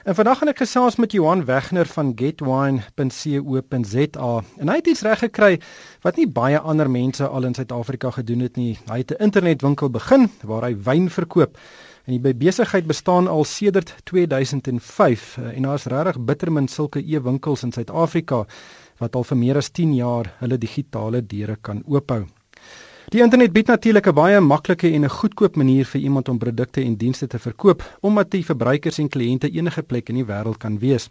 En 0.00 0.16
vandag 0.16 0.38
gaan 0.40 0.48
ek 0.48 0.62
gesels 0.62 0.94
met 0.96 1.12
Johan 1.12 1.42
Wegner 1.44 1.84
van 1.92 2.14
getwine.co.za. 2.16 4.30
En 4.56 4.70
hy 4.72 4.76
het 4.78 4.88
iets 4.88 5.04
reg 5.04 5.20
gekry 5.20 5.60
wat 6.00 6.16
nie 6.16 6.24
baie 6.24 6.56
ander 6.56 6.88
mense 6.88 7.20
al 7.26 7.44
in 7.44 7.52
Suid-Afrika 7.54 8.10
gedoen 8.16 8.40
het 8.46 8.56
nie. 8.56 8.78
Hy 8.88 8.98
het 9.02 9.12
'n 9.12 9.20
internetwinkel 9.28 9.92
begin 9.92 10.30
waar 10.40 10.64
hy 10.64 10.72
wyn 10.88 11.10
verkoop. 11.10 11.58
En 12.08 12.16
die 12.16 12.34
besigheid 12.34 12.86
bestaan 12.86 13.28
al 13.28 13.44
sedert 13.44 13.94
2005 14.04 15.36
en 15.36 15.62
daar's 15.62 15.84
regtig 15.84 16.24
bittermin 16.24 16.68
sulke 16.68 17.04
e-winkels 17.04 17.62
in 17.62 17.72
Suid-Afrika 17.72 18.46
wat 18.98 19.14
al 19.14 19.24
vir 19.24 19.36
meer 19.36 19.56
as 19.56 19.70
10 19.70 19.94
jaar 19.94 20.34
hulle 20.38 20.58
digitale 20.58 21.26
deure 21.26 21.56
kan 21.60 21.82
oophou. 21.86 22.26
Die 23.10 23.18
internet 23.18 23.50
bied 23.50 23.66
natuurlik 23.66 24.06
'n 24.06 24.14
baie 24.14 24.40
maklike 24.40 24.88
en 24.92 25.04
'n 25.04 25.08
goedkoop 25.10 25.56
manier 25.56 25.84
vir 25.84 26.00
iemand 26.00 26.28
om 26.28 26.38
produkte 26.38 26.80
en 26.80 26.96
dienste 26.96 27.26
te 27.26 27.38
verkoop, 27.38 27.82
omdat 28.00 28.30
die 28.30 28.44
verbruikers 28.44 28.98
en 28.98 29.08
kliënte 29.08 29.50
enige 29.50 29.82
plek 29.82 30.08
in 30.08 30.14
die 30.14 30.24
wêreld 30.24 30.58
kan 30.58 30.78
wees. 30.78 31.10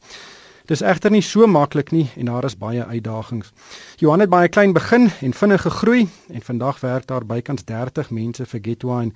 Dis 0.66 0.82
egter 0.82 1.12
nie 1.12 1.22
so 1.22 1.48
maklik 1.48 1.92
nie 1.92 2.10
en 2.16 2.26
daar 2.26 2.46
is 2.46 2.58
baie 2.58 2.86
uitdagings. 2.86 3.52
Johan 3.98 4.20
het 4.20 4.30
baie 4.30 4.48
klein 4.48 4.74
begin 4.74 5.10
en 5.22 5.34
vinnig 5.34 5.62
gegroei 5.62 6.08
en 6.30 6.42
vandag 6.42 6.80
werk 6.80 7.08
daar 7.08 7.26
bykans 7.26 7.66
30 7.66 8.10
mense 8.10 8.46
vir 8.46 8.60
Getwine 8.64 9.12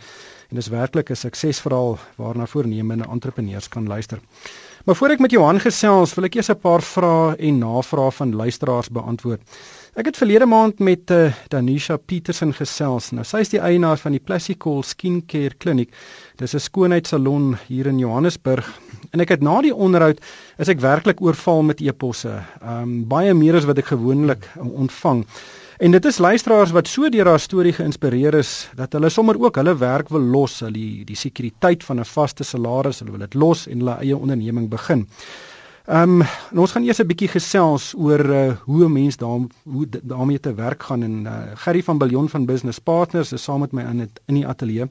en 0.50 0.56
dis 0.56 0.68
werklik 0.68 1.10
'n 1.10 1.16
suksesverhaal 1.16 1.98
waarna 2.16 2.46
voornemende 2.46 3.06
entrepreneurs 3.10 3.70
kan 3.70 3.88
luister. 3.88 4.20
Maar 4.86 4.96
voor 4.96 5.10
ek 5.10 5.20
met 5.20 5.32
Johan 5.32 5.60
gesels, 5.60 6.14
wil 6.14 6.26
ek 6.26 6.36
eers 6.36 6.50
'n 6.50 6.60
paar 6.60 6.82
vrae 6.82 7.36
en 7.36 7.58
navrae 7.58 8.12
van 8.12 8.36
luisteraars 8.36 8.90
beantwoord. 8.90 9.42
Ek 9.94 10.08
het 10.10 10.18
verlede 10.18 10.48
maand 10.50 10.80
met 10.82 11.12
uh, 11.14 11.28
Danisha 11.54 12.00
Petersen 12.02 12.50
gesels. 12.58 13.12
Nou 13.14 13.22
sy 13.30 13.44
is 13.46 13.52
die 13.52 13.60
eienaar 13.62 14.00
van 14.02 14.16
die 14.16 14.22
Plasticol 14.26 14.80
Skincare 14.82 15.54
Clinic. 15.62 15.92
Dis 16.42 16.56
'n 16.58 16.64
skoonheidssalon 16.66 17.60
hier 17.68 17.86
in 17.86 18.00
Johannesburg. 18.02 18.66
En 19.14 19.22
ek 19.22 19.30
het 19.30 19.46
na 19.46 19.62
die 19.62 19.76
onderhoud 19.76 20.18
is 20.58 20.68
ek 20.74 20.82
werklik 20.82 21.22
oorval 21.22 21.62
met 21.62 21.82
e-posse. 21.82 22.42
Ehm 22.64 22.82
um, 22.82 23.06
baie 23.06 23.34
meer 23.38 23.56
as 23.56 23.70
wat 23.70 23.78
ek 23.78 23.94
gewoonlik 23.94 24.50
ontvang. 24.58 25.28
En 25.78 25.92
dit 25.92 26.06
is 26.06 26.18
luisteraars 26.18 26.74
wat 26.74 26.88
so 26.88 27.10
deur 27.10 27.30
haar 27.30 27.40
storie 27.40 27.74
geïnspireer 27.74 28.34
is 28.34 28.70
dat 28.74 28.94
hulle 28.94 29.10
sommer 29.10 29.38
ook 29.38 29.56
hulle 29.62 29.78
werk 29.78 30.10
wil 30.10 30.26
los, 30.26 30.60
hulle 30.60 30.74
die, 30.74 31.06
die 31.06 31.16
sekuriteit 31.16 31.84
van 31.84 32.00
'n 32.00 32.06
vaste 32.06 32.44
salaris, 32.44 33.00
hulle 33.00 33.12
wil 33.12 33.28
dit 33.30 33.34
los 33.34 33.68
en 33.68 33.78
hulle 33.78 34.00
eie 34.02 34.18
onderneming 34.18 34.70
begin. 34.70 35.06
Ehm 35.84 36.22
um, 36.22 36.28
ons 36.56 36.72
gaan 36.72 36.86
eers 36.88 37.02
'n 37.04 37.08
bietjie 37.08 37.28
gesels 37.28 37.94
oor 38.00 38.22
uh, 38.26 38.56
hoe 38.64 38.86
'n 38.86 38.92
mens 38.92 39.18
daar 39.18 39.40
hoe 39.64 39.88
daarmee 39.90 40.40
te 40.40 40.54
werk 40.54 40.84
gaan 40.84 41.04
en 41.04 41.26
uh, 41.26 41.32
Gerry 41.56 41.84
van 41.84 41.98
Billion 41.98 42.30
van 42.30 42.46
Business 42.46 42.80
Partners 42.80 43.32
is 43.32 43.44
saam 43.44 43.60
met 43.60 43.72
my 43.72 43.84
in 43.84 44.00
het, 44.00 44.22
in 44.26 44.36
die 44.36 44.48
ateljee. 44.48 44.88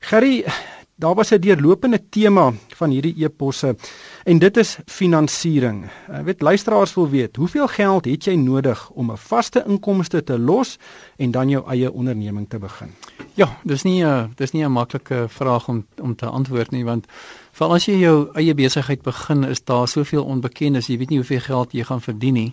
Gerry, 0.00 0.44
daar 0.98 1.14
was 1.14 1.30
'n 1.30 1.40
deurlopende 1.40 2.00
tema 2.10 2.52
van 2.76 2.90
hierdie 2.90 3.14
eposse 3.22 3.76
en 4.24 4.38
dit 4.38 4.56
is 4.56 4.78
finansiering. 4.86 5.90
Ek 6.08 6.24
weet 6.24 6.40
luisteraars 6.40 6.94
wil 6.94 7.08
weet, 7.08 7.36
hoeveel 7.36 7.68
geld 7.68 8.04
het 8.04 8.24
jy 8.24 8.34
nodig 8.34 8.90
om 8.90 9.10
'n 9.10 9.16
vaste 9.16 9.64
inkomste 9.66 10.24
te 10.24 10.38
los 10.38 10.78
en 11.16 11.30
dan 11.30 11.48
jou 11.48 11.70
eie 11.70 11.92
onderneming 11.92 12.48
te 12.48 12.58
begin? 12.58 12.90
Ja, 13.34 13.58
dis 13.64 13.82
nie 13.82 14.02
'n 14.02 14.06
uh, 14.06 14.24
dis 14.34 14.52
nie 14.52 14.64
'n 14.64 14.72
maklike 14.72 15.26
vraag 15.28 15.68
om 15.68 15.86
om 16.02 16.14
te 16.14 16.26
antwoord 16.26 16.70
nie 16.70 16.84
want 16.84 17.06
Veral 17.58 17.74
as 17.74 17.88
jy 17.88 17.96
jou 17.98 18.28
eie 18.38 18.54
besigheid 18.54 19.00
begin, 19.02 19.42
is 19.44 19.64
daar 19.66 19.88
soveel 19.88 20.22
onbekendes. 20.24 20.86
Jy 20.86 20.98
weet 21.00 21.10
nie 21.10 21.18
hoeveel 21.18 21.40
geld 21.40 21.72
jy 21.74 21.82
gaan 21.88 22.00
verdien 22.00 22.34
nie. 22.34 22.52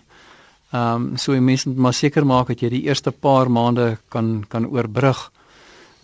Ehm 0.74 0.96
um, 0.96 1.18
so 1.18 1.34
jy 1.34 1.44
moet 1.46 1.78
maar 1.78 1.94
seker 1.94 2.26
maak 2.26 2.48
dat 2.48 2.64
jy 2.64 2.70
die 2.70 2.82
eerste 2.88 3.12
paar 3.12 3.52
maande 3.52 3.98
kan 4.10 4.46
kan 4.50 4.66
oorbrug. 4.66 5.32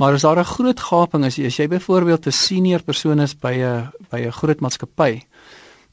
Maar 0.02 0.14
as 0.14 0.22
daar 0.22 0.38
'n 0.38 0.44
groot 0.44 0.80
gaping 0.80 1.26
is, 1.26 1.40
as 1.40 1.58
jy 1.58 1.68
byvoorbeeld 1.68 2.26
'n 2.26 2.32
senior 2.32 2.84
persoon 2.84 3.20
is 3.20 3.38
by 3.38 3.54
'n 3.54 3.92
by 4.10 4.20
'n 4.20 4.32
groot 4.32 4.60
maatskappy 4.60 5.22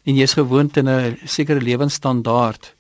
en 0.04 0.14
jy 0.14 0.22
is 0.22 0.32
gewoond 0.32 0.76
aan 0.76 0.88
'n 0.88 1.18
sekere 1.24 1.60
lewensstandaard, 1.60 2.74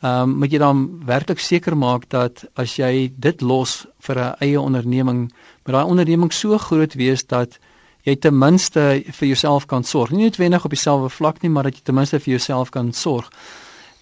ehm 0.00 0.22
um, 0.22 0.38
moet 0.38 0.50
jy 0.50 0.58
dan 0.58 1.04
werklik 1.06 1.38
seker 1.38 1.76
maak 1.76 2.08
dat 2.08 2.44
as 2.54 2.76
jy 2.76 3.12
dit 3.16 3.40
los 3.40 3.86
vir 4.00 4.18
'n 4.18 4.34
eie 4.40 4.60
onderneming, 4.60 5.32
moet 5.64 5.74
daai 5.74 5.84
onderneming 5.84 6.32
so 6.32 6.58
groot 6.58 6.94
wees 6.94 7.26
dat 7.26 7.58
jy 8.02 8.16
ten 8.16 8.38
minste 8.38 9.04
vir 9.06 9.28
jouself 9.28 9.66
kan 9.66 9.84
sorg. 9.84 10.10
Nie 10.10 10.22
noodwendig 10.22 10.64
op 10.64 10.70
dieselfde 10.70 11.08
vlak 11.08 11.42
nie, 11.42 11.50
maar 11.50 11.62
dat 11.62 11.74
jy 11.74 11.82
ten 11.82 11.94
minste 11.94 12.18
vir 12.18 12.30
jouself 12.30 12.70
kan 12.70 12.92
sorg. 12.92 13.30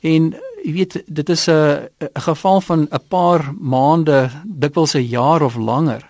En 0.00 0.34
jy 0.64 0.72
weet, 0.72 1.02
dit 1.06 1.28
is 1.28 1.46
'n 1.48 1.88
geval 2.14 2.60
van 2.60 2.88
'n 2.90 3.08
paar 3.08 3.52
maande, 3.58 4.30
dikwels 4.44 4.94
'n 4.94 5.08
jaar 5.08 5.42
of 5.42 5.56
langer 5.56 6.09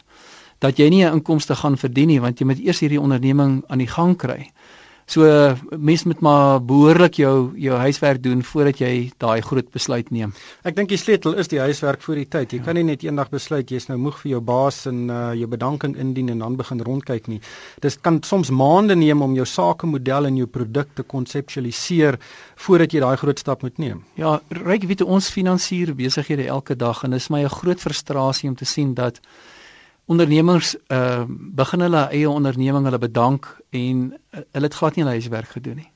dat 0.60 0.78
jy 0.78 0.88
nie 0.88 1.04
'n 1.04 1.12
inkomste 1.20 1.54
gaan 1.54 1.76
verdien 1.76 2.08
nie, 2.08 2.20
want 2.20 2.38
jy 2.38 2.46
moet 2.46 2.60
eers 2.60 2.80
hierdie 2.80 3.00
onderneming 3.00 3.62
aan 3.68 3.78
die 3.78 3.90
gang 3.90 4.16
kry. 4.16 4.52
So 5.10 5.26
mens 5.78 6.04
moet 6.04 6.20
maar 6.20 6.60
behoorlik 6.62 7.16
jou 7.18 7.50
jou 7.58 7.78
huiswerk 7.78 8.22
doen 8.22 8.44
voordat 8.46 8.78
jy 8.78 9.10
daai 9.18 9.40
groot 9.42 9.66
besluit 9.74 10.10
neem. 10.14 10.30
Ek 10.62 10.76
dink 10.76 10.92
die 10.92 10.98
sleutel 11.00 11.34
is 11.34 11.50
die 11.50 11.58
huiswerk 11.58 12.04
voor 12.06 12.20
die 12.20 12.28
tyd. 12.30 12.54
Jy 12.54 12.60
ja. 12.60 12.64
kan 12.68 12.78
nie 12.78 12.84
net 12.86 13.02
eendag 13.02 13.32
besluit 13.32 13.72
jy's 13.74 13.88
nou 13.90 13.98
moeg 13.98 14.20
vir 14.22 14.30
jou 14.36 14.40
baas 14.52 14.84
en 14.86 15.10
uh, 15.10 15.32
jou 15.34 15.50
bedanking 15.50 15.96
indien 15.98 16.30
en 16.30 16.44
dan 16.44 16.56
begin 16.60 16.84
rondkyk 16.86 17.26
nie. 17.26 17.40
Dit 17.82 17.98
kan 18.06 18.22
soms 18.22 18.54
maande 18.54 18.94
neem 18.94 19.26
om 19.26 19.34
jou 19.34 19.48
sakemodel 19.50 20.30
en 20.30 20.38
jou 20.38 20.46
produk 20.46 20.94
te 20.94 21.02
konseptualiseer 21.02 22.20
voordat 22.68 22.94
jy 22.94 23.02
daai 23.02 23.16
groot 23.18 23.42
stap 23.42 23.66
moet 23.66 23.82
neem. 23.82 24.04
Ja, 24.14 24.38
ryk 24.62 24.86
weet 24.86 25.02
ons 25.02 25.34
finansier 25.34 25.90
besighede 25.98 26.46
elke 26.46 26.78
dag 26.78 27.02
en 27.02 27.18
dit 27.18 27.20
is 27.20 27.32
my 27.34 27.42
'n 27.42 27.56
groot 27.58 27.80
frustrasie 27.80 28.48
om 28.48 28.54
te 28.54 28.64
sien 28.64 28.94
dat 28.94 29.18
ondernemers 30.10 30.74
uh 30.90 31.24
begin 31.62 31.86
hulle 31.86 32.02
eie 32.10 32.28
onderneming, 32.30 32.84
hulle 32.88 32.98
bedank 32.98 33.46
en 33.70 34.10
uh, 34.10 34.42
hulle 34.52 34.68
het 34.68 34.78
glad 34.78 34.96
nie 34.96 35.04
hulle 35.04 35.16
huiswerk 35.18 35.56
gedoen 35.56 35.82
nie. 35.84 35.90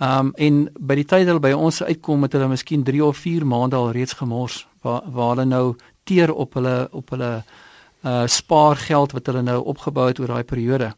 Um 0.00 0.32
en 0.36 0.66
by 0.76 0.98
die 0.98 1.06
tyd 1.08 1.28
hulle 1.28 1.40
by 1.40 1.52
ons 1.56 1.82
uitkom 1.82 2.24
met 2.24 2.34
hulle 2.36 2.48
miskien 2.52 2.84
3 2.84 3.04
of 3.04 3.20
4 3.24 3.46
maande 3.48 3.76
al 3.76 3.92
reeds 3.96 4.16
gemors 4.18 4.64
waar 4.84 5.04
waar 5.12 5.34
hulle 5.34 5.48
nou 5.48 5.76
teer 6.04 6.32
op 6.32 6.56
hulle 6.58 6.76
op 6.92 7.12
hulle 7.14 7.32
uh 8.06 8.24
spaargeld 8.30 9.12
wat 9.16 9.26
hulle 9.26 9.42
nou 9.42 9.60
opgebou 9.64 10.08
het 10.08 10.20
oor 10.20 10.34
daai 10.34 10.44
periode. 10.44 10.92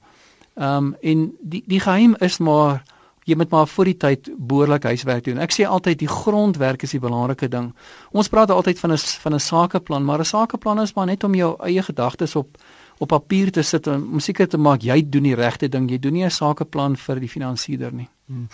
Um 0.55 0.95
en 1.03 1.31
die 1.41 1.63
die 1.67 1.81
geheim 1.81 2.17
is 2.21 2.39
maar 2.39 2.83
jy 3.29 3.37
moet 3.37 3.51
maar 3.53 3.69
voor 3.69 3.85
die 3.91 3.97
tyd 3.97 4.31
behoorlik 4.39 4.89
huiswerk 4.89 5.25
doen. 5.25 5.39
Ek 5.45 5.53
sê 5.53 5.67
altyd 5.69 5.99
die 6.01 6.09
grondwerk 6.09 6.83
is 6.83 6.95
die 6.97 7.03
belangrike 7.03 7.49
ding. 7.53 7.75
Ons 8.17 8.31
praat 8.33 8.51
altyd 8.51 8.81
van 8.81 8.93
'n 8.93 8.99
van 8.99 9.35
'n 9.35 9.41
sakeplan, 9.41 10.05
maar 10.05 10.21
'n 10.21 10.25
sakeplan 10.25 10.81
is 10.81 10.95
maar 10.95 11.07
net 11.07 11.25
om 11.25 11.35
jou 11.35 11.57
eie 11.61 11.83
gedagtes 11.83 12.37
op 12.37 12.57
op 13.01 13.09
papier 13.09 13.51
te 13.53 13.63
sit 13.63 13.87
en 13.87 14.09
om 14.13 14.21
seker 14.21 14.49
te 14.49 14.59
maak 14.59 14.83
jy 14.83 15.03
doen 15.09 15.23
die 15.23 15.35
regte 15.35 15.69
ding. 15.69 15.91
Jy 15.91 15.99
doen 15.99 16.13
nie 16.13 16.25
'n 16.25 16.31
sakeplan 16.31 16.97
vir 16.97 17.21
die 17.21 17.29
finansiëerder 17.29 17.93
nie. 17.93 18.09
Hmm. 18.27 18.49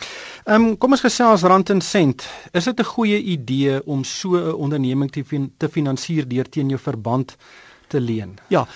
Ehm 0.44 0.64
um, 0.64 0.76
kom 0.78 0.90
ons 0.90 1.00
gesels 1.00 1.42
rand 1.42 1.70
en 1.70 1.80
sent. 1.80 2.28
Is 2.52 2.64
dit 2.64 2.80
'n 2.80 2.84
goeie 2.84 3.22
idee 3.22 3.86
om 3.86 4.04
so 4.04 4.36
'n 4.36 4.54
onderneming 4.54 5.10
te 5.10 5.24
fin 5.24 5.52
te 5.56 5.68
finansier 5.68 6.28
deur 6.28 6.48
teen 6.48 6.68
jou 6.68 6.78
verband 6.78 7.36
te 7.88 8.00
leen? 8.00 8.38
Ja. 8.48 8.66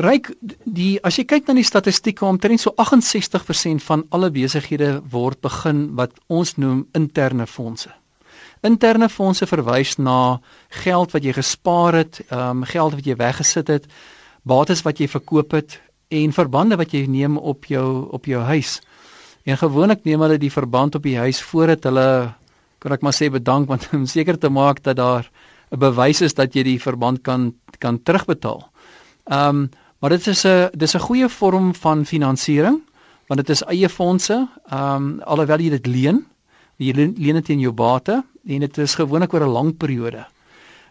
Ryk 0.00 0.30
die 0.64 0.96
as 1.04 1.18
jy 1.18 1.26
kyk 1.28 1.48
na 1.48 1.54
die 1.58 1.66
statistieke 1.68 2.24
omtrent 2.24 2.62
so 2.62 2.72
68% 2.80 3.82
van 3.84 4.06
alle 4.08 4.30
besighede 4.32 5.02
word 5.12 5.42
begin 5.44 5.90
wat 5.98 6.16
ons 6.32 6.54
noem 6.56 6.86
interne 6.96 7.44
fondse. 7.46 7.90
Interne 8.64 9.10
fondse 9.12 9.44
verwys 9.46 9.98
na 9.98 10.40
geld 10.82 11.12
wat 11.12 11.24
jy 11.24 11.34
gespaar 11.36 11.98
het, 11.98 12.22
ehm 12.30 12.62
um, 12.62 12.64
geld 12.64 12.96
wat 12.96 13.06
jy 13.06 13.16
weggesit 13.20 13.68
het, 13.68 13.84
bates 14.48 14.80
wat 14.86 14.98
jy 14.98 15.10
verkoop 15.12 15.52
het 15.52 15.76
en 16.08 16.32
verbande 16.32 16.76
wat 16.80 16.94
jy 16.94 17.04
neem 17.06 17.36
op 17.36 17.68
jou 17.68 18.08
op 18.16 18.24
jou 18.24 18.40
huis. 18.48 18.80
En 19.44 19.60
gewoonlik 19.60 20.06
neem 20.08 20.24
hulle 20.24 20.38
die 20.38 20.52
verband 20.52 20.94
op 20.94 21.02
die 21.02 21.18
huis 21.18 21.42
voordat 21.42 21.84
hulle 21.84 22.32
kan 22.80 22.92
ek 22.96 23.02
maar 23.04 23.12
sê 23.12 23.28
bedank 23.28 23.68
want 23.68 23.90
om 23.92 24.06
seker 24.06 24.40
te 24.40 24.48
maak 24.48 24.80
dat 24.82 24.96
daar 24.96 25.28
'n 25.70 25.78
bewys 25.78 26.22
is 26.22 26.34
dat 26.34 26.54
jy 26.54 26.62
die 26.62 26.80
verband 26.80 27.20
kan 27.22 27.52
kan 27.78 28.02
terugbetaal. 28.02 28.70
Ehm 29.28 29.48
um, 29.48 29.70
Maar 30.02 30.10
dit 30.10 30.26
is 30.26 30.42
'n 30.44 30.68
dis 30.74 30.94
'n 30.94 31.06
goeie 31.06 31.28
vorm 31.28 31.74
van 31.74 32.06
finansiering 32.06 32.82
want 33.26 33.46
dit 33.46 33.50
is 33.50 33.62
eie 33.62 33.88
fondse. 33.88 34.48
Ehm 34.68 34.94
um, 34.94 35.20
alhoewel 35.20 35.58
jy 35.58 35.70
dit 35.70 35.86
leen, 35.86 36.26
jy 36.76 36.92
leen 36.92 37.34
dit 37.34 37.48
in 37.48 37.60
jou 37.60 37.72
bate 37.72 38.24
en 38.46 38.60
dit 38.60 38.78
is 38.78 38.94
gewoonlik 38.94 39.34
oor 39.34 39.44
'n 39.46 39.52
lang 39.52 39.76
periode. 39.76 40.26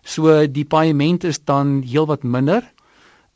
So 0.03 0.47
die 0.47 0.65
paaiement 0.65 1.23
is 1.23 1.43
dan 1.43 1.83
heelwat 1.83 2.23
minder. 2.23 2.63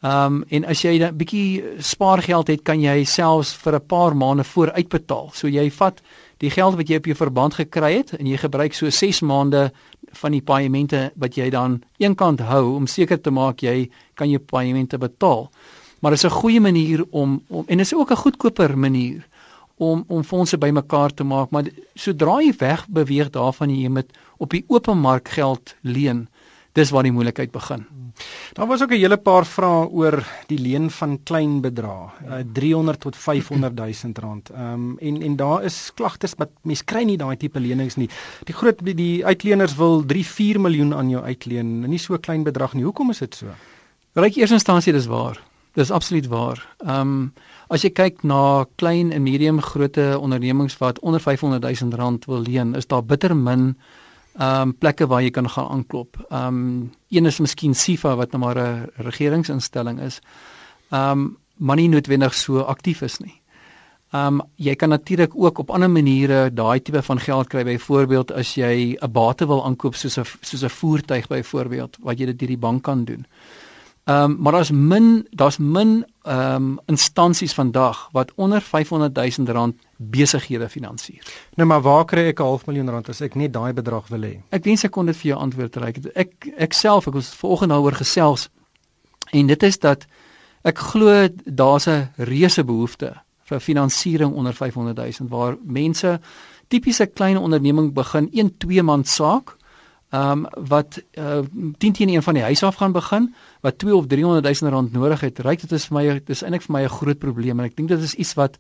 Ehm 0.02 0.26
um, 0.26 0.44
en 0.50 0.66
as 0.66 0.82
jy 0.82 1.00
'n 1.00 1.18
bietjie 1.18 1.64
spaargeld 1.78 2.48
het, 2.48 2.64
kan 2.64 2.82
jy 2.82 3.04
selfs 3.04 3.54
vir 3.54 3.76
'n 3.76 3.86
paar 3.88 4.16
maande 4.16 4.44
vooruitbetaal. 4.44 5.30
So 5.34 5.48
jy 5.48 5.70
vat 5.72 6.02
die 6.46 6.54
geld 6.54 6.78
wat 6.80 6.90
jy 6.90 7.00
op 7.02 7.10
jou 7.10 7.18
verband 7.18 7.58
gekry 7.58 7.92
het 8.00 8.14
en 8.18 8.28
jy 8.30 8.38
gebruik 8.38 8.76
so 8.78 8.90
6 8.90 9.22
maande 9.26 9.70
van 10.22 10.36
die 10.36 10.44
paemente 10.46 11.10
wat 11.22 11.38
jy 11.40 11.50
dan 11.54 11.82
eenkant 12.02 12.44
hou 12.46 12.76
om 12.76 12.88
seker 12.88 13.20
te 13.22 13.34
maak 13.34 13.64
jy 13.66 13.90
kan 14.16 14.30
jou 14.30 14.40
paemente 14.40 15.00
betaal. 15.02 15.50
Maar 16.00 16.12
dit 16.12 16.24
is 16.24 16.26
'n 16.26 16.40
goeie 16.42 16.62
manier 16.62 17.06
om, 17.12 17.42
om 17.50 17.66
en 17.68 17.78
dit 17.78 17.86
is 17.86 17.94
ook 17.94 18.12
'n 18.12 18.24
goedkoper 18.24 18.78
manier 18.78 19.28
om 19.78 20.04
om 20.08 20.24
fondse 20.24 20.58
bymekaar 20.58 21.14
te 21.14 21.24
maak, 21.24 21.50
maar 21.52 21.64
sodra 21.96 22.40
jy 22.42 22.54
weg 22.60 22.88
beweeg 22.88 23.30
daarvan 23.30 23.70
jy 23.70 23.90
met 23.90 24.08
op 24.38 24.50
die 24.50 24.64
open 24.68 24.98
mark 24.98 25.30
geld 25.30 25.76
leen, 25.82 26.28
Dis 26.76 26.92
waar 26.92 27.08
die 27.08 27.14
moeilikheid 27.16 27.54
begin. 27.56 27.86
Daar 28.56 28.68
was 28.68 28.82
ook 28.82 28.92
'n 28.92 29.00
hele 29.00 29.18
paar 29.18 29.46
vrae 29.46 29.88
oor 29.88 30.24
die 30.48 30.60
leen 30.60 30.90
van 30.90 31.24
klein 31.24 31.62
bedrae, 31.62 32.10
uh, 32.28 32.44
300 32.54 33.00
tot 33.00 33.16
500 33.16 33.76
000 33.76 34.12
rand. 34.14 34.50
Ehm 34.50 34.74
um, 34.74 34.98
en 35.00 35.22
en 35.22 35.36
daar 35.36 35.64
is 35.64 35.92
klagtes 35.94 36.36
dat 36.36 36.50
mense 36.62 36.84
kry 36.84 37.04
nie 37.04 37.18
daai 37.18 37.38
tipe 37.38 37.60
lenings 37.60 37.96
nie. 37.96 38.10
Die 38.44 38.56
groot 38.56 38.80
die 38.84 39.26
uitleners 39.26 39.76
wil 39.76 40.06
3, 40.06 40.26
4 40.26 40.62
miljoen 40.62 40.94
aan 40.94 41.10
jou 41.10 41.24
uitleen, 41.24 41.80
nie 41.80 42.00
so 42.00 42.18
klein 42.18 42.44
bedrag 42.44 42.74
nie. 42.74 42.84
Hoekom 42.84 43.10
is 43.10 43.20
dit 43.20 43.36
so? 43.36 43.46
Ryk 44.14 44.36
eers 44.36 44.52
instansie 44.52 44.94
dis 44.94 45.06
waar. 45.06 45.42
Dis 45.74 45.92
absoluut 45.92 46.28
waar. 46.28 46.76
Ehm 46.86 47.00
um, 47.02 47.34
as 47.68 47.82
jy 47.82 47.90
kyk 47.90 48.24
na 48.24 48.66
klein 48.76 49.12
en 49.12 49.24
medium 49.24 49.62
grootte 49.62 50.20
ondernemings 50.20 50.78
wat 50.78 51.00
onder 51.00 51.20
500 51.20 51.82
000 51.82 51.96
rand 51.96 52.26
wil 52.26 52.42
leen, 52.42 52.76
is 52.76 52.88
daar 52.88 53.04
bitter 53.04 53.36
min 53.36 53.76
ehm 54.36 54.62
um, 54.62 54.74
plekke 54.78 55.08
waar 55.08 55.22
jy 55.24 55.32
kan 55.32 55.50
gaan 55.50 55.68
aanklop. 55.72 56.18
Ehm 56.30 56.48
um, 56.48 56.92
een 57.10 57.26
is 57.26 57.40
miskien 57.40 57.76
SIFA 57.76 58.16
wat 58.16 58.32
nou 58.32 58.44
maar 58.44 58.58
'n 58.58 58.90
regeringsinstelling 58.96 60.00
is. 60.02 60.22
Ehm 60.92 61.12
um, 61.12 61.38
maar 61.58 61.76
nie 61.76 61.90
noodwendig 61.90 62.34
so 62.34 62.60
aktief 62.60 63.02
is 63.02 63.20
nie. 63.20 63.42
Ehm 64.12 64.40
um, 64.40 64.42
jy 64.56 64.76
kan 64.76 64.90
natuurlik 64.90 65.32
ook 65.36 65.58
op 65.60 65.70
ander 65.70 65.90
maniere 65.90 66.54
daai 66.54 66.82
tipe 66.82 67.02
van 67.02 67.20
geld 67.20 67.48
kry 67.48 67.64
byvoorbeeld 67.64 68.32
as 68.32 68.56
jy 68.56 68.98
'n 69.02 69.12
bate 69.12 69.48
wil 69.48 69.66
aankoop 69.66 69.96
soos 69.96 70.18
'n 70.18 70.26
soos 70.42 70.64
'n 70.64 70.70
voertuig 70.70 71.28
byvoorbeeld 71.28 71.98
wat 72.02 72.20
jy 72.20 72.26
dit 72.26 72.40
deur 72.40 72.48
die 72.50 72.58
bank 72.68 72.84
kan 72.84 73.06
doen. 73.06 73.26
Ehm 73.26 73.65
um, 74.06 74.36
maar 74.40 74.52
daar's 74.52 74.72
min 74.72 75.28
daar's 75.30 75.58
min 75.58 76.06
ehm 76.22 76.56
um, 76.56 76.80
instansies 76.86 77.54
vandag 77.54 78.10
wat 78.12 78.32
onder 78.36 78.62
500 78.62 79.38
000 79.38 79.52
rand 79.52 79.76
besighede 79.98 80.70
finansier. 80.70 81.24
Nou 81.56 81.68
maar 81.68 81.82
waar 81.82 82.06
kry 82.06 82.28
ek 82.28 82.40
'n 82.40 82.44
half 82.44 82.66
miljoen 82.66 82.90
rand 82.90 83.10
as 83.10 83.22
ek 83.22 83.36
net 83.36 83.54
daai 83.54 83.74
bedrag 83.74 84.08
wil 84.08 84.22
hê? 84.22 84.42
Ek 84.50 84.64
dink 84.64 84.84
ek 84.84 84.92
kon 84.92 85.06
dit 85.06 85.18
vir 85.18 85.30
jou 85.30 85.40
antwoord 85.40 85.76
reik. 85.76 85.98
Ek 86.16 86.52
ek 86.58 86.74
self 86.74 87.08
ek 87.08 87.14
was 87.14 87.36
vanoggend 87.36 87.72
daaroor 87.72 87.96
gesels 87.96 88.50
en 89.32 89.48
dit 89.48 89.64
is 89.64 89.80
dat 89.80 90.06
ek 90.64 90.78
glo 90.78 91.28
daar's 91.46 91.88
'n 91.88 92.10
reuse 92.18 92.64
behoefte 92.64 93.14
vir 93.44 93.60
finansiering 93.60 94.34
onder 94.34 94.54
500 94.54 94.98
000 95.20 95.30
waar 95.30 95.58
mense 95.62 96.20
tipiese 96.68 97.06
klein 97.06 97.38
onderneming 97.38 97.94
begin 97.94 98.30
1 98.32 98.58
2 98.58 98.84
man 98.84 99.04
saak 99.04 99.58
ehm 100.10 100.46
um, 100.46 100.68
wat 100.68 101.02
uh, 101.18 101.42
10 101.78 101.94
teen 101.94 102.10
1 102.10 102.24
van 102.24 102.34
die 102.34 102.44
huis 102.44 102.64
af 102.64 102.76
gaan 102.76 102.92
begin 102.92 103.34
wat 103.62 103.78
2 103.78 103.96
of 103.96 104.08
300 104.08 104.62
000 104.62 104.72
rand 104.72 104.92
nodig 104.92 105.20
het. 105.20 105.40
Ryk 105.40 105.62
dit 105.62 105.72
is 105.72 105.86
vir 105.86 105.98
my 105.98 106.22
dis 106.26 106.44
eintlik 106.44 106.62
vir 106.62 106.74
my 106.76 106.84
'n 106.84 106.90
groot 106.90 107.20
probleem 107.20 107.60
en 107.60 107.66
ek 107.66 107.76
dink 107.76 107.90
dit 107.90 108.02
is 108.02 108.14
iets 108.14 108.34
wat 108.34 108.58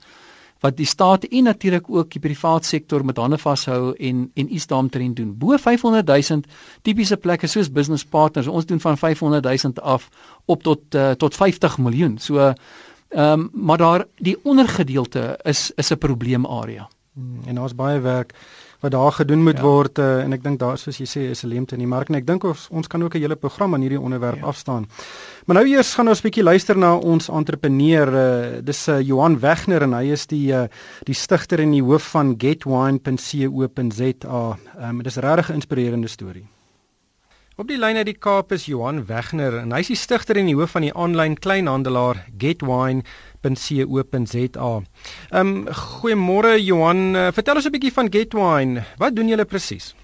wat 0.59 0.77
die 0.77 0.85
staat 0.85 1.23
en 1.23 1.43
natuurlik 1.43 1.89
ook 1.89 2.11
die 2.11 2.19
privaat 2.19 2.65
sektor 2.65 3.05
met 3.05 3.17
hande 3.17 3.37
vashou 3.37 3.93
en 3.93 4.31
en 4.33 4.53
iets 4.53 4.67
daaromtrent 4.67 5.15
doen. 5.15 5.37
Bo 5.37 5.57
500 5.57 6.07
000 6.07 6.41
tipiese 6.81 7.17
plekke 7.17 7.47
soos 7.47 7.71
business 7.71 8.05
partners. 8.05 8.47
Ons 8.47 8.65
doen 8.65 8.79
van 8.79 8.97
500 8.97 9.43
000 9.63 9.73
af 9.81 10.09
op 10.45 10.63
tot 10.63 10.95
uh, 10.95 11.11
tot 11.11 11.35
50 11.35 11.77
miljoen. 11.77 12.17
So 12.17 12.53
ehm 13.09 13.39
um, 13.39 13.49
maar 13.53 13.77
daar 13.77 14.05
die 14.17 14.37
ondergedeelte 14.43 15.39
is 15.43 15.71
is 15.75 15.91
'n 15.91 15.97
probleemarea. 15.97 16.89
Hmm, 17.13 17.39
en 17.45 17.55
daar's 17.55 17.75
baie 17.75 17.99
werk 17.99 18.33
wat 18.81 18.91
daar 18.91 19.11
gedoen 19.11 19.43
moet 19.43 19.57
ja. 19.57 19.63
word 19.63 19.99
uh, 19.99 20.23
en 20.23 20.33
ek 20.33 20.43
dink 20.43 20.59
daar 20.59 20.77
soos 20.77 20.97
jy 20.97 21.05
sê 21.05 21.19
is 21.31 21.43
'n 21.43 21.49
lemte 21.49 21.75
in 21.75 21.79
die 21.79 21.87
mark 21.87 22.09
en 22.09 22.15
ek 22.15 22.27
dink 22.27 22.43
ons 22.43 22.67
ons 22.71 22.87
kan 22.87 23.03
ook 23.03 23.15
'n 23.15 23.21
hele 23.21 23.35
program 23.35 23.73
aan 23.73 23.81
hierdie 23.81 23.99
onderwerp 23.99 24.39
ja. 24.39 24.45
afstaan. 24.45 24.87
Maar 25.45 25.55
nou 25.55 25.67
eers 25.67 25.93
gaan 25.93 26.07
ons 26.07 26.19
'n 26.19 26.27
bietjie 26.27 26.43
luister 26.43 26.77
na 26.77 26.95
ons 26.97 27.29
entrepreneur. 27.29 28.07
Uh, 28.07 28.61
dis 28.63 28.87
uh, 28.87 29.01
Johan 29.01 29.39
Wegner 29.39 29.81
en 29.81 29.93
hy 29.93 30.11
is 30.11 30.25
die 30.27 30.53
uh, 30.53 30.67
die 31.03 31.15
stigter 31.15 31.59
en 31.59 31.71
die 31.71 31.83
hoof 31.83 32.03
van 32.11 32.35
getwine.co.za. 32.37 32.97
Um, 34.79 34.97
dit 34.97 35.07
is 35.07 35.17
regtig 35.17 35.49
'n 35.49 35.53
inspirerende 35.53 36.07
storie. 36.07 36.54
Op 37.55 37.69
die 37.71 37.77
lyn 37.79 37.95
uit 37.95 38.09
die 38.09 38.17
Kaap 38.19 38.49
is 38.51 38.65
Johan 38.67 38.97
Wegner 39.07 39.53
en 39.61 39.71
hy 39.71 39.77
is 39.79 39.87
die 39.93 39.95
stigter 39.95 40.35
en 40.35 40.49
die 40.49 40.57
hoof 40.59 40.73
van 40.75 40.83
die 40.83 40.91
aanlyn 40.91 41.37
kleinhandelaar 41.39 42.17
getwine.co.za. 42.41 43.05
Ehm 45.31 45.39
um, 45.39 45.53
goeiemôre 45.71 46.59
Johan, 46.59 47.15
uh, 47.15 47.31
vertel 47.37 47.55
ons 47.61 47.67
'n 47.69 47.75
bietjie 47.77 47.95
van 47.95 48.11
Getwine. 48.11 48.83
Wat 48.99 49.15
doen 49.15 49.31
julle 49.31 49.47
presies? 49.47 49.95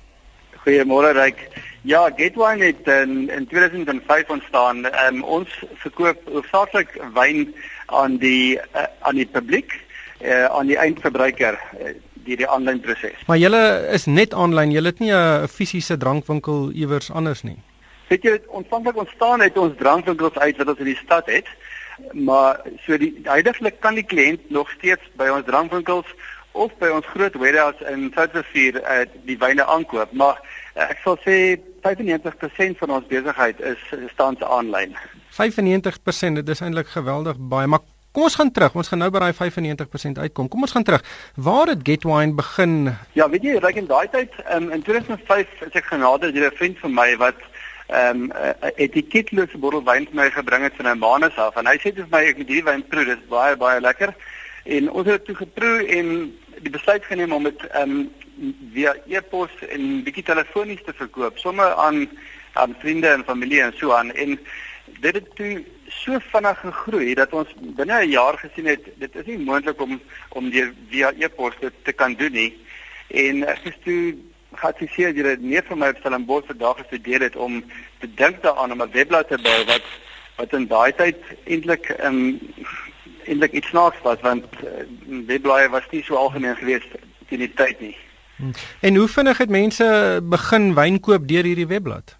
Goeiemôre 0.63 1.11
Ryk. 1.11 1.39
Ja, 1.83 2.07
Getwine 2.15 2.71
het 2.71 2.87
in, 2.87 3.27
in 3.27 3.47
2005 3.47 4.29
ontstaan. 4.29 4.85
Ehm 4.85 5.19
um, 5.19 5.23
ons 5.23 5.49
verkoop 5.83 6.23
hoofsaaklik 6.31 6.95
wyn 7.19 7.51
aan 7.87 8.15
die 8.17 8.55
uh, 8.55 8.87
aan 9.01 9.15
die 9.19 9.27
publiek, 9.27 9.75
uh, 10.23 10.45
aan 10.45 10.71
die 10.71 10.79
eindverbruiker. 10.79 11.59
Uh, 11.75 11.99
deur 12.25 12.37
die 12.37 12.47
aanlyn 12.47 12.79
proses. 12.79 13.25
Maar 13.27 13.37
julle 13.37 13.63
is 13.93 14.05
net 14.05 14.33
aanlyn, 14.33 14.71
julle 14.71 14.93
het 14.93 14.99
nie 14.99 15.13
'n 15.13 15.47
fisiese 15.47 15.97
drankwinkel 15.97 16.71
iewers 16.71 17.11
anders 17.11 17.43
nie. 17.43 17.57
Weet 18.07 18.23
jy, 18.23 18.39
ontvanklik 18.47 18.97
ontstaan 18.97 19.39
het 19.39 19.57
ons 19.57 19.77
drankwinkels 19.77 20.37
uit 20.37 20.57
wat 20.57 20.67
ons 20.67 20.79
in 20.79 20.85
die 20.85 21.01
stad 21.03 21.25
het. 21.25 21.47
Maar 22.13 22.59
so 22.85 22.97
die 22.97 23.21
huidigelik 23.23 23.79
kan 23.79 23.95
die 23.95 24.03
kliënt 24.03 24.49
nog 24.49 24.69
steeds 24.69 25.01
by 25.15 25.29
ons 25.29 25.45
drankwinkels 25.45 26.05
of 26.51 26.73
by 26.79 26.89
ons 26.91 27.07
groot 27.13 27.35
warehouse 27.39 27.85
in 27.91 28.09
Soutrivier 28.15 28.81
uh, 28.81 29.05
die 29.27 29.37
wyne 29.39 29.65
aankoop, 29.65 30.11
maar 30.11 30.41
uh, 30.75 30.89
ek 30.89 30.99
sal 31.05 31.17
sê 31.23 31.37
95% 31.85 32.81
van 32.81 32.95
ons 32.97 33.07
besigheid 33.07 33.61
is 33.71 33.85
staan 34.11 34.35
se 34.39 34.47
aanlyn. 34.47 34.97
95%, 35.37 36.41
dit 36.41 36.49
is 36.49 36.61
eintlik 36.61 36.91
geweldig 36.91 37.39
baie, 37.39 37.69
maar 37.71 37.85
Kom 38.11 38.25
ons 38.27 38.35
gaan 38.35 38.51
terug. 38.51 38.73
Ons 38.75 38.89
gaan 38.91 38.99
nou 38.99 39.07
by 39.13 39.21
daai 39.23 39.35
95% 39.37 40.17
uitkom. 40.19 40.49
Kom 40.51 40.65
ons 40.65 40.73
gaan 40.75 40.83
terug. 40.83 41.03
Waar 41.39 41.71
het 41.71 41.85
Getwine 41.87 42.35
begin? 42.35 42.73
Ja, 43.15 43.29
weet 43.31 43.45
jy, 43.47 43.53
reg 43.63 43.79
in 43.79 43.87
daai 43.87 44.09
tyd, 44.11 44.35
um, 44.51 44.67
in 44.75 44.83
2005 44.83 45.61
is 45.69 45.77
ek 45.79 45.87
genade 45.93 46.33
deur 46.35 46.51
'n 46.51 46.57
vriend 46.59 46.79
van 46.83 46.93
my 46.93 47.15
wat 47.17 47.39
ehm 47.87 48.27
um, 48.27 48.33
'n 48.35 48.75
etiketlose 48.75 49.57
bottel 49.57 49.83
wyn 49.83 50.07
vir 50.11 50.15
my 50.15 50.29
gebring 50.29 50.63
het 50.63 50.75
van 50.75 50.91
'n 50.91 50.99
maand 50.99 51.37
af 51.37 51.55
en 51.55 51.67
hy 51.67 51.77
sê 51.79 51.95
vir 51.95 52.07
my 52.11 52.23
ek 52.23 52.37
moet 52.37 52.47
hierdie 52.47 52.67
wyn 52.71 52.83
proe, 52.87 53.05
dis 53.05 53.27
baie 53.29 53.55
baie 53.55 53.79
lekker. 53.79 54.13
En 54.63 54.91
ons 54.91 55.07
het 55.07 55.25
toe 55.25 55.35
geproe 55.35 55.87
en 55.87 56.35
die 56.59 56.71
besluit 56.71 57.05
geneem 57.05 57.31
om 57.31 57.43
dit 57.43 57.63
ehm 57.71 57.91
um, 57.91 58.11
via 58.73 58.93
e-pos 59.07 59.51
en 59.69 60.03
bietjie 60.03 60.23
telefonies 60.23 60.83
te 60.83 60.93
verkoop, 60.93 61.37
sommer 61.37 61.73
aan 61.75 62.09
aan 62.53 62.75
vriende 62.79 63.07
en 63.07 63.23
familie 63.23 63.61
en 63.61 63.73
so 63.75 63.93
aan 63.93 64.11
en 64.11 64.39
dit 64.99 65.13
het 65.13 65.35
toe 65.35 65.63
so 65.87 66.19
vinnig 66.31 66.59
gegroei 66.59 67.13
dat 67.13 67.33
ons 67.33 67.53
binne 67.59 68.01
'n 68.03 68.09
jaar 68.09 68.37
gesien 68.37 68.65
het 68.65 68.83
dit 68.95 69.15
is 69.15 69.25
nie 69.25 69.37
moontlik 69.37 69.81
om 69.81 70.01
om 70.29 70.49
deur 70.49 70.73
via 70.89 71.11
e-pos 71.17 71.53
dit 71.59 71.73
te 71.83 71.91
kan 71.91 72.13
doen 72.13 72.31
nie. 72.31 72.57
En 73.07 73.47
ek 73.47 73.63
het 73.63 73.83
toe 73.83 74.15
geadviseer 74.53 75.15
jy 75.15 75.25
het 75.25 75.41
meer 75.41 75.63
van 75.67 75.79
my 75.79 75.89
op 75.89 75.97
Stellenbosch 75.99 76.47
vandag 76.47 76.77
gestudeer 76.77 77.21
het 77.21 77.35
om 77.35 77.63
te 77.99 78.07
dink 78.15 78.41
daaraan 78.41 78.71
om 78.71 78.81
'n 78.81 78.91
webblad 78.91 79.27
te 79.27 79.37
bou 79.37 79.65
wat 79.65 79.85
wat 80.35 80.53
in 80.53 80.67
daai 80.67 80.91
tyd 80.95 81.17
eintlik 81.45 81.95
um, 82.03 82.39
eintlik 83.25 83.51
iets 83.51 83.67
snaaks 83.67 84.01
was 84.01 84.21
want 84.21 84.45
uh, 84.63 84.69
webblaaie 85.27 85.69
was 85.69 85.87
nie 85.91 86.03
so 86.03 86.15
algemeen 86.15 86.55
geweest 86.55 86.89
teen 87.27 87.39
die 87.39 87.53
tyd 87.53 87.79
nie. 87.79 87.97
Hmm. 88.35 88.53
En 88.79 88.95
hoe 88.95 89.07
vinnig 89.07 89.37
het 89.37 89.49
mense 89.49 90.19
begin 90.23 90.73
wyn 90.73 90.99
koop 90.99 91.27
deur 91.27 91.43
hierdie 91.43 91.67
webblad? 91.67 92.17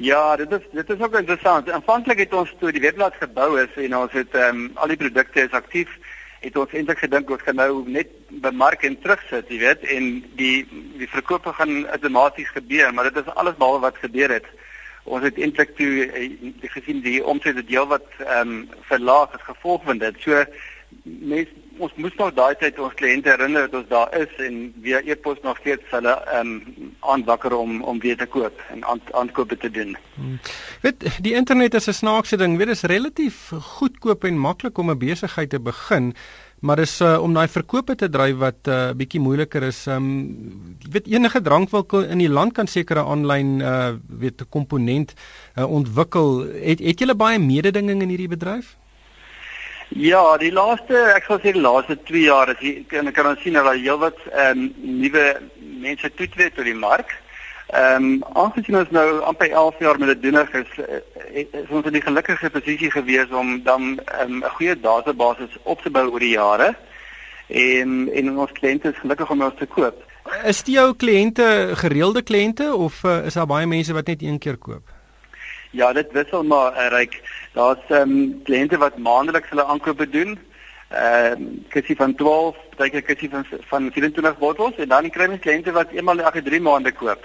Ja, 0.00 0.36
dit 0.36 0.52
is 0.52 0.62
dit 0.70 0.90
is 0.90 1.00
ook 1.00 1.14
interessant. 1.18 1.70
Aanvanklik 1.70 2.18
het 2.18 2.34
ons 2.34 2.54
toe 2.58 2.70
die 2.72 2.80
webblad 2.80 3.14
gebou 3.18 3.48
is 3.60 3.72
en 3.82 3.96
ons 3.96 4.12
het 4.14 4.34
ehm 4.36 4.60
um, 4.60 4.70
al 4.74 4.92
die 4.92 4.96
produkte 5.00 5.42
is 5.42 5.56
aktief, 5.58 5.90
het 6.40 6.56
ons 6.56 6.72
eintlik 6.72 7.00
gedink 7.02 7.30
ons 7.34 7.42
gaan 7.42 7.58
nou 7.58 7.82
net 7.86 8.12
bemark 8.44 8.84
en 8.86 8.94
terugsit, 9.02 9.50
jy 9.50 9.58
weet, 9.64 9.82
en 9.96 10.06
die 10.38 10.62
die 11.00 11.08
verkope 11.10 11.52
gaan 11.52 11.88
outomaties 11.96 12.52
gebeur, 12.54 12.94
maar 12.94 13.10
dit 13.10 13.18
is 13.24 13.32
alles 13.34 13.58
behalwe 13.58 13.88
wat 13.88 13.98
gebeur 14.04 14.36
het. 14.36 14.46
Ons 15.02 15.26
het 15.26 15.38
eintlik 15.38 15.74
toe 15.80 15.90
uh, 16.06 16.28
gesien 16.76 17.02
die 17.02 17.18
omset 17.24 17.58
het 17.58 17.66
deel 17.66 17.90
wat 17.90 18.06
ehm 18.22 18.54
um, 18.54 18.62
verlaag 18.92 19.34
as 19.34 19.48
gevolg 19.50 19.82
van 19.90 19.98
dit. 19.98 20.22
So 20.22 20.44
mense 21.02 21.50
ons 21.78 21.98
moes 21.98 22.14
nog 22.22 22.34
daai 22.38 22.54
tyd 22.62 22.78
ons 22.78 22.94
kliënte 23.02 23.34
herinner 23.34 23.66
dat 23.66 23.80
ons 23.82 23.90
daar 23.90 24.14
is 24.18 24.40
en 24.46 24.62
via 24.82 25.02
e-pos 25.02 25.42
nog 25.42 25.58
steeds 25.64 25.90
hulle 25.90 26.14
ehm 26.38 26.54
um, 26.54 26.87
aanwakker 27.08 27.56
om 27.56 27.82
om 27.82 28.00
weer 28.00 28.16
te 28.16 28.26
koop 28.26 28.60
en 28.72 28.84
aankope 29.10 29.56
te 29.56 29.70
doen. 29.70 29.96
Hmm. 30.14 30.38
Weet 30.80 31.06
die 31.20 31.34
internet 31.34 31.74
is 31.74 31.88
'n 31.88 31.92
snaakse 31.92 32.36
ding. 32.36 32.56
Weet 32.56 32.66
dit 32.66 32.76
is 32.76 32.90
relatief 32.90 33.50
goedkoop 33.60 34.24
en 34.24 34.38
maklik 34.38 34.78
om 34.78 34.90
'n 34.90 34.98
besigheid 34.98 35.50
te 35.50 35.60
begin. 35.60 36.14
Maar 36.60 36.76
dis 36.76 37.00
uh, 37.00 37.18
om 37.22 37.34
daai 37.34 37.48
verkope 37.48 37.94
te 37.94 38.08
dryf 38.08 38.36
wat 38.36 38.66
'n 38.66 38.70
uh, 38.70 38.90
bietjie 38.94 39.20
moeiliker 39.20 39.62
is. 39.62 39.86
Um, 39.86 40.76
weet 40.90 41.06
enige 41.06 41.40
drankwinkel 41.40 42.02
in 42.02 42.18
die 42.18 42.28
land 42.28 42.52
kan 42.52 42.66
sekere 42.66 43.04
aanlyn 43.04 43.60
uh 43.60 43.94
weet 44.06 44.40
'n 44.40 44.48
komponent 44.48 45.14
uh, 45.58 45.70
ontwikkel. 45.70 46.38
Het 46.62 46.78
het 46.78 46.98
julle 46.98 47.14
baie 47.14 47.38
mededinging 47.38 48.02
in 48.02 48.08
hierdie 48.08 48.34
bedryf? 48.36 48.76
Ja, 49.88 50.36
die 50.36 50.52
laaste, 50.52 50.98
ek 51.16 51.24
sal 51.24 51.38
sê 51.40 51.54
die 51.56 51.62
laaste 51.64 51.96
2 52.10 52.20
jaar 52.26 52.50
is 52.52 52.84
kan 52.88 53.12
kan 53.12 53.26
ons 53.26 53.40
sien 53.42 53.56
dat 53.56 53.64
daar 53.64 53.78
heelwat 53.78 54.18
ehm 54.32 54.58
um, 54.58 54.74
nuwe 55.00 55.24
mense 55.80 56.10
toetree 56.14 56.50
tot 56.50 56.64
die 56.64 56.74
mark. 56.74 57.14
Ehm 57.68 58.04
um, 58.04 58.24
aangesien 58.34 58.76
ons 58.76 58.90
nou 58.90 59.20
amper 59.30 59.50
11 59.50 59.78
jaar 59.78 59.98
met 59.98 60.08
dit 60.08 60.22
doenig 60.22 60.52
is, 60.60 60.74
eh, 60.84 61.46
is 61.62 61.70
ons 61.70 61.86
in 61.86 61.96
die 61.96 62.04
gelukkige 62.04 62.50
posisie 62.50 62.90
gewees 62.90 63.30
om 63.30 63.62
dan 63.62 63.98
ehm, 64.04 64.38
'n 64.38 64.42
um, 64.42 64.50
goeie 64.58 64.80
database 64.80 65.48
op 65.62 65.82
te 65.82 65.90
bou 65.90 66.10
oor 66.10 66.20
die 66.20 66.36
jare. 66.36 66.74
en 67.48 68.08
en 68.12 68.38
ons 68.38 68.52
kliënte 68.52 68.92
is 68.92 69.00
gelukkig 69.00 69.30
om 69.30 69.42
ons 69.42 69.54
te 69.58 69.66
koop. 69.66 70.04
Is 70.44 70.62
dit 70.62 70.74
jou 70.74 70.92
kliënte 70.96 71.46
gereelde 71.80 72.22
kliënte 72.22 72.74
of 72.74 73.02
uh, 73.04 73.24
is 73.26 73.34
daar 73.34 73.48
baie 73.48 73.66
mense 73.66 73.92
wat 73.92 74.06
net 74.06 74.22
een 74.22 74.38
keer 74.38 74.56
koop? 74.56 74.97
Ja, 75.70 75.92
dit 75.92 76.12
wissel 76.12 76.44
maar 76.44 76.72
uh, 76.72 76.88
ryk. 76.88 77.20
Daar's 77.52 77.88
ehm 77.88 78.10
um, 78.10 78.42
kliënte 78.42 78.78
wat 78.78 78.98
maandeliks 78.98 79.48
hulle 79.48 79.64
aankope 79.64 80.08
doen. 80.08 80.38
Ehm 80.88 81.42
uh, 81.42 81.48
kisie 81.68 81.96
van 81.96 82.14
12, 82.14 82.56
baie 82.76 82.90
keer 82.90 83.02
kisie 83.02 83.30
van 83.30 83.44
van 83.68 83.90
24 83.92 84.38
bottels 84.38 84.76
en 84.76 84.88
dan 84.88 85.10
kry 85.10 85.28
jy 85.30 85.38
kliënte 85.38 85.72
wat 85.72 85.92
eenmal 85.92 86.20
elke 86.20 86.42
3 86.42 86.60
maande 86.60 86.92
koop. 86.92 87.24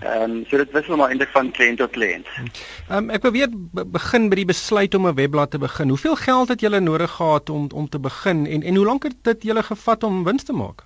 Ehm 0.00 0.22
um, 0.22 0.44
so 0.48 0.56
dit 0.56 0.72
wissel 0.72 0.96
maar 0.96 1.12
eintlik 1.12 1.32
van 1.34 1.50
kliënt 1.50 1.78
tot 1.78 1.92
kliënt. 1.92 2.26
Ehm 2.88 2.96
um, 2.96 3.10
ek 3.10 3.22
wil 3.22 3.32
weer 3.36 3.52
begin 4.00 4.28
by 4.32 4.40
die 4.40 4.48
besluit 4.52 4.94
om 4.94 5.08
'n 5.08 5.14
webblad 5.14 5.50
te 5.50 5.58
begin. 5.58 5.88
Hoeveel 5.88 6.16
geld 6.16 6.48
het 6.48 6.60
julle 6.60 6.80
nodig 6.80 7.10
gehad 7.10 7.50
om 7.50 7.68
om 7.74 7.88
te 7.88 8.00
begin 8.00 8.46
en 8.46 8.62
en 8.62 8.76
hoe 8.76 8.86
lank 8.86 9.02
het 9.02 9.16
dit 9.22 9.42
julle 9.52 9.62
gevat 9.62 10.04
om 10.04 10.24
wins 10.24 10.44
te 10.44 10.52
maak? 10.52 10.84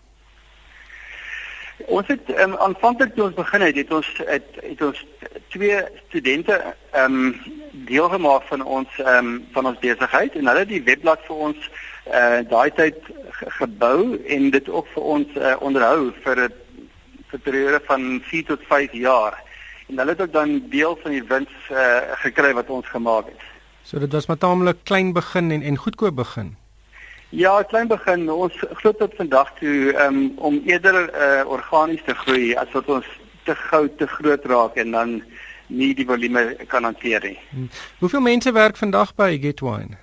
Ons 1.90 2.06
het 2.06 2.28
um, 2.38 2.54
aanvanklik 2.62 3.14
toe 3.14 3.25
ons 3.25 3.35
begin 3.35 3.64
het, 3.66 3.76
het 3.76 3.92
ons 3.92 4.09
het, 4.26 4.59
het 4.62 4.82
ons 4.87 5.00
twee 5.50 5.80
studente 6.09 6.54
ehm 6.90 7.16
um, 7.18 7.59
deelgemaak 7.90 8.47
van 8.50 8.62
ons 8.62 8.99
ehm 8.99 9.26
um, 9.26 9.30
van 9.54 9.66
ons 9.66 9.78
besigheid 9.82 10.37
en 10.38 10.47
hulle 10.47 10.62
het 10.62 10.70
die 10.70 10.82
webblad 10.87 11.25
vir 11.26 11.42
ons 11.49 11.70
uh 12.11 12.40
daai 12.50 12.70
tyd 12.78 13.11
gebou 13.59 14.18
en 14.37 14.50
dit 14.54 14.68
ook 14.68 14.87
vir 14.94 15.09
ons 15.16 15.35
uh, 15.37 15.56
onderhou 15.59 16.12
vir 16.25 16.44
'n 16.47 17.42
periode 17.42 17.80
van 17.90 18.23
4 18.30 18.44
tot 18.44 18.62
5 18.68 18.92
jaar. 18.92 19.42
En 19.88 19.99
hulle 19.99 20.11
het 20.11 20.23
ook 20.23 20.32
dan 20.32 20.62
deel 20.70 20.99
van 21.02 21.11
die 21.11 21.25
wins 21.25 21.54
uh 21.70 22.14
gekry 22.23 22.54
wat 22.54 22.70
ons 22.70 22.88
gemaak 22.88 23.26
het. 23.26 23.42
So 23.82 23.99
dit 23.99 24.12
was 24.12 24.26
maar 24.26 24.38
taamlik 24.38 24.85
klein 24.85 25.12
begin 25.12 25.50
en 25.50 25.62
en 25.62 25.76
goedkoop 25.76 26.16
begin. 26.16 26.60
Ja, 27.30 27.62
klein 27.62 27.88
begin. 27.88 28.30
Ons 28.30 28.56
glo 28.80 28.92
tot 28.92 29.14
vandag 29.14 29.52
toe 29.58 29.94
um, 30.02 30.32
om 30.37 30.60
eerder 30.66 30.99
uh, 31.14 31.46
organies 31.46 32.02
te 32.04 32.14
groei 32.14 32.56
as 32.58 32.70
wat 32.75 32.88
ons 32.90 33.06
te 33.46 33.54
gou 33.54 33.87
te 33.96 34.06
groot 34.06 34.44
raak 34.50 34.75
en 34.82 34.90
dan 34.90 35.12
nie 35.70 35.92
die 35.94 36.06
volume 36.06 36.56
kan 36.66 36.84
hanteer 36.84 37.22
nie. 37.25 37.38
Hmm. 37.50 37.70
Hoeveel 37.99 38.20
mense 38.20 38.52
werk 38.52 38.76
vandag 38.76 39.14
by 39.14 39.38
Getwine? 39.38 39.99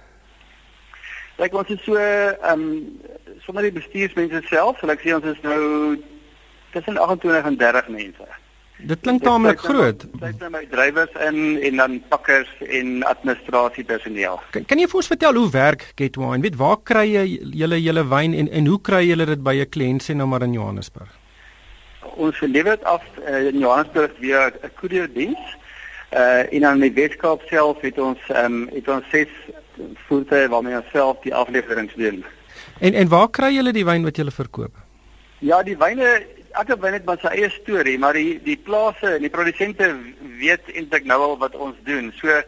Kyk, 1.37 1.53
ons 1.53 1.75
is 1.75 1.83
so 1.83 1.99
ehm 1.99 2.63
um, 2.63 3.01
sonder 3.43 3.67
die 3.67 3.75
bestuursmense 3.75 4.41
self, 4.47 4.79
sal 4.79 4.91
ek 4.95 5.03
sê 5.03 5.13
ons 5.15 5.27
is 5.27 5.43
nou 5.43 5.59
tussen 6.73 6.97
28 6.97 7.51
en 7.51 7.59
30 7.59 7.91
mense. 7.93 8.36
Dit 8.77 8.99
klink 9.01 9.23
taamlik 9.25 9.59
groot. 9.59 10.03
Dit 10.21 10.41
is 10.41 10.49
my 10.53 10.61
drywers 10.69 11.13
in 11.25 11.57
en 11.65 11.79
dan 11.81 11.95
pakkers 12.09 12.49
en 12.61 13.03
administrasiepersoneel. 13.03 14.39
Kan, 14.53 14.65
kan 14.69 14.77
jy 14.77 14.85
vir 14.91 14.99
ons 15.01 15.09
vertel 15.09 15.39
hoe 15.41 15.49
werk 15.49 15.85
Get 15.97 16.19
Wine? 16.21 16.43
Weet 16.45 16.59
waar 16.59 16.77
kry 16.85 17.07
jy 17.09 17.23
julle 17.57 17.79
julle 17.81 18.03
wyn 18.11 18.35
en 18.37 18.51
en 18.53 18.69
hoe 18.69 18.77
kry 18.81 19.01
julle 19.07 19.25
dit 19.25 19.41
by 19.43 19.55
'n 19.63 19.69
kliënt 19.73 20.05
sê 20.05 20.13
nou 20.13 20.27
maar 20.29 20.45
in 20.45 20.53
Johannesburg? 20.53 21.09
Ons 22.21 22.39
lewer 22.41 22.77
dit 22.77 22.83
af 22.85 23.01
uh, 23.25 23.47
in 23.47 23.59
Johannesburg 23.59 24.13
via 24.19 24.49
'n 24.49 24.71
koerierdiens. 24.79 25.57
Uh 26.13 26.45
en 26.53 26.61
dan 26.61 26.83
in 26.83 26.93
die 26.93 27.01
Weskaap 27.01 27.41
self 27.49 27.81
het 27.81 27.97
ons 27.99 28.19
ehm 28.29 28.45
um, 28.45 28.69
het 28.73 28.87
ons 28.87 29.09
ses 29.09 29.29
voertuie 30.07 30.47
waarmee 30.47 30.75
ons 30.75 30.91
self 30.91 31.17
die 31.23 31.33
aflewering 31.33 31.91
doen. 31.93 32.23
En 32.79 32.93
en 32.93 33.07
waar 33.07 33.29
kry 33.29 33.55
julle 33.55 33.73
die 33.73 33.85
wyn 33.85 34.03
wat 34.03 34.15
julle 34.15 34.31
verkoop? 34.31 34.75
Ja, 35.39 35.63
die 35.63 35.77
wyne 35.77 36.25
elke 36.57 36.77
wyn 36.81 36.97
het 36.97 37.05
maar 37.05 37.19
sy 37.21 37.31
eie 37.35 37.49
storie, 37.53 37.97
maar 38.01 38.17
die 38.17 38.37
die 38.43 38.57
plase 38.57 39.15
en 39.15 39.25
die 39.25 39.33
produsente 39.33 39.89
weet 40.41 40.69
eintlik 40.73 41.05
nou 41.09 41.19
al 41.21 41.37
wat 41.41 41.55
ons 41.55 41.77
doen. 41.85 42.11
So 42.19 42.41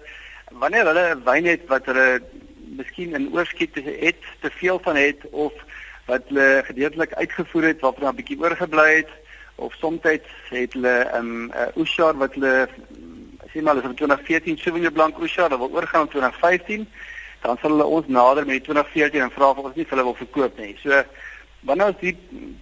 wanneer 0.62 0.89
hulle 0.89 1.16
'n 1.16 1.24
wyn 1.24 1.46
het 1.46 1.68
wat 1.68 1.86
hulle 1.86 2.22
miskien 2.80 3.13
in 3.13 3.30
oorskiet 3.34 3.75
het, 3.75 4.22
te 4.42 4.50
veel 4.50 4.80
van 4.80 4.96
het 4.96 5.22
of 5.32 5.54
wat 6.06 6.24
hulle 6.28 6.63
gedeeltelik 6.66 7.13
uitgevoer 7.13 7.63
het 7.63 7.82
waarvan 7.82 8.10
'n 8.10 8.16
bietjie 8.16 8.39
oorgebly 8.39 8.89
het 8.96 9.12
of 9.56 9.74
soms 9.74 10.01
het 10.04 10.25
hulle 10.74 10.96
'n 11.13 11.18
um, 11.18 11.51
uh, 11.51 11.82
Ushar 11.82 12.18
wat 12.18 12.34
hulle 12.34 12.68
sê 13.51 13.62
maar 13.62 13.75
hulle 13.75 13.88
het 13.88 13.98
2014 13.98 14.58
Sauvignon 14.58 14.94
Blanc 14.94 15.18
Ushar 15.18 15.50
wat 15.50 15.72
oorgaan 15.72 16.01
in 16.01 16.10
2015 16.10 16.88
dan 17.42 17.58
sal 17.62 17.72
hulle 17.72 17.86
ons 17.86 18.08
nader 18.08 18.46
met 18.46 18.63
2014 18.63 19.22
en 19.22 19.32
vra 19.32 19.50
of 19.50 19.58
ons 19.58 19.75
nie 19.75 19.86
vir 19.86 19.98
hulle 19.98 20.10
wil 20.10 20.25
verkoop 20.25 20.58
nie. 20.58 20.75
So 20.84 21.04
Wanneer 21.68 21.92
ons 21.92 22.00
die 22.00 22.16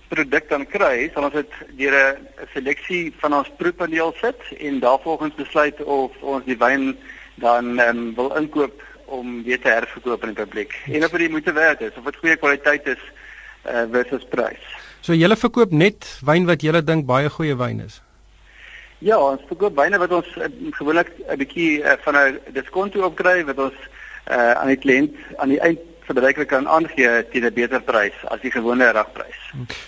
produk 0.10 0.48
dan 0.50 0.66
kry, 0.66 1.10
sal 1.14 1.28
ons 1.28 1.34
dit 1.38 1.52
deur 1.78 1.94
'n 1.94 2.48
seleksie 2.54 3.14
van 3.22 3.34
ons 3.34 3.52
proepaneel 3.58 4.14
sit 4.22 4.42
en 4.58 4.80
daarvolgens 4.80 5.36
besluit 5.36 5.84
of 5.84 6.12
ons 6.22 6.46
die 6.46 6.58
wyn 6.58 6.98
dan 7.36 7.80
um, 7.80 8.16
wil 8.16 8.34
inkoop 8.36 8.82
om 9.06 9.44
weer 9.44 9.62
te 9.62 9.70
herverkoop 9.70 10.24
aan 10.24 10.34
die 10.34 10.44
publiek. 10.44 10.74
En 10.86 11.04
of 11.04 11.12
dit 11.12 11.32
moeite 11.32 11.54
werd 11.54 11.82
is, 11.82 11.96
of 11.98 12.04
dit 12.04 12.16
goeie 12.16 12.36
kwaliteit 12.36 12.88
is 12.88 13.04
uh, 13.70 13.86
versus 13.92 14.26
prys. 14.30 14.64
So 15.02 15.14
julle 15.14 15.36
verkoop 15.36 15.72
net 15.72 16.08
wyn 16.26 16.46
wat 16.46 16.62
julle 16.66 16.82
dink 16.84 17.06
baie 17.06 17.30
goeie 17.30 17.56
wyn 17.56 17.80
is. 17.86 18.02
Ja, 19.00 19.20
ons 19.22 19.46
verkoop 19.48 19.78
wyne 19.78 20.00
wat 20.02 20.12
ons 20.12 20.30
uh, 20.42 20.50
gewoonlik 20.74 21.14
'n 21.30 21.38
bietjie 21.38 21.84
uh, 21.84 21.94
van 22.02 22.18
'n 22.18 22.40
diskonto 22.54 23.06
opkry 23.06 23.46
wat 23.46 23.60
ons 23.60 23.78
uh, 24.32 24.58
aan 24.58 24.74
die 24.74 24.82
kliënt 24.82 25.16
aan 25.38 25.54
die 25.54 25.62
eind 25.62 25.80
verbruiker 26.08 26.46
kan 26.46 26.68
aangee 26.68 27.24
teen 27.32 27.46
'n 27.46 27.54
beter 27.54 27.82
prys 27.82 28.16
as 28.32 28.40
die 28.42 28.52
gewone 28.52 28.92
ragprys. 28.92 29.40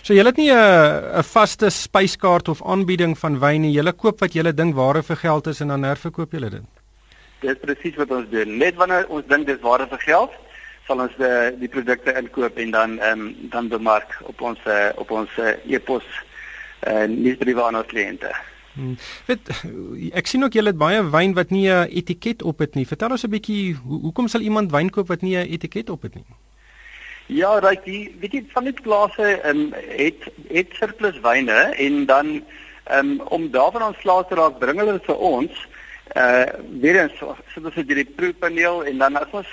So 0.02 0.14
jy 0.14 0.26
het 0.26 0.38
nie 0.38 0.52
'n 0.52 1.20
'n 1.20 1.24
vaste 1.24 1.70
spyskaart 1.70 2.50
of 2.50 2.64
aanbieding 2.64 3.18
van 3.18 3.40
wyn 3.40 3.62
nie. 3.62 3.74
Jy 3.74 3.94
koop 3.94 4.20
wat 4.20 4.34
jy 4.34 4.52
dink 4.52 4.76
ware 4.76 5.04
vir 5.04 5.16
geld 5.16 5.48
is 5.48 5.62
en 5.62 5.68
dan 5.68 5.84
herverkoop 5.84 6.32
jy 6.34 6.40
dit. 6.40 6.64
Dis 7.42 7.58
presies 7.62 7.96
wat 7.96 8.12
ons 8.12 8.30
doen. 8.30 8.58
Net 8.58 8.76
wanneer 8.76 9.08
ons 9.08 9.26
dink 9.28 9.48
dis 9.48 9.62
ware 9.62 9.88
vir 9.88 10.00
geld, 10.00 10.32
sal 10.88 11.00
ons 11.00 11.16
die 11.18 11.58
die 11.60 11.70
produkte 11.70 12.14
inkoop 12.18 12.58
en 12.58 12.72
dan 12.72 13.00
ehm 13.00 13.20
um, 13.20 13.36
dan 13.50 13.68
bemark 13.68 14.18
op 14.22 14.42
ons 14.42 14.60
uh, 14.68 14.90
op 14.96 15.12
ons 15.12 15.30
uh, 15.38 15.54
e-pos 15.66 16.04
en 16.80 17.12
uh, 17.12 17.18
nuusbriewe 17.18 17.64
aan 17.64 17.76
ons 17.76 17.88
kliënte. 17.88 18.32
Hmm. 18.80 18.96
Weet 19.28 19.50
ek 20.16 20.28
sien 20.32 20.44
ook 20.44 20.56
julle 20.56 20.72
het 20.72 20.80
baie 20.80 21.02
wyn 21.12 21.34
wat 21.36 21.50
nie 21.52 21.68
'n 21.68 21.90
etiket 21.92 22.44
op 22.44 22.60
het 22.64 22.76
nie. 22.76 22.88
Vertel 22.88 23.12
ons 23.12 23.26
'n 23.26 23.30
bietjie 23.30 23.76
hoe 23.76 24.00
hoekom 24.02 24.28
sal 24.28 24.42
iemand 24.42 24.72
wyn 24.72 24.90
koop 24.90 25.08
wat 25.08 25.22
nie 25.22 25.36
'n 25.36 25.52
etiket 25.52 25.90
op 25.90 26.02
het 26.02 26.16
nie? 26.16 26.24
Ja, 27.26 27.60
right, 27.60 27.84
die 27.86 28.16
weet 28.20 28.32
jy 28.32 28.44
van 28.54 28.64
die 28.64 28.74
plase 28.82 29.40
um, 29.50 29.74
het 29.74 30.24
het 30.48 30.68
surplus 30.72 31.20
wyne 31.22 31.60
en 31.76 32.06
dan 32.06 32.44
um, 32.92 33.20
om 33.22 33.52
daarvan 33.52 33.84
ontslae 33.84 34.26
te 34.26 34.36
raak, 34.36 34.60
bring 34.60 34.80
hulle 34.80 35.00
vir 35.04 35.18
ons. 35.18 35.68
Uh 36.16 36.46
weer 36.82 37.02
eens 37.02 37.20
sit 37.54 37.66
ons 37.66 37.76
dit 37.76 37.88
die 37.88 38.06
proefpaneel 38.06 38.86
en 38.86 38.98
dan 38.98 39.16
as 39.16 39.32
ons 39.32 39.48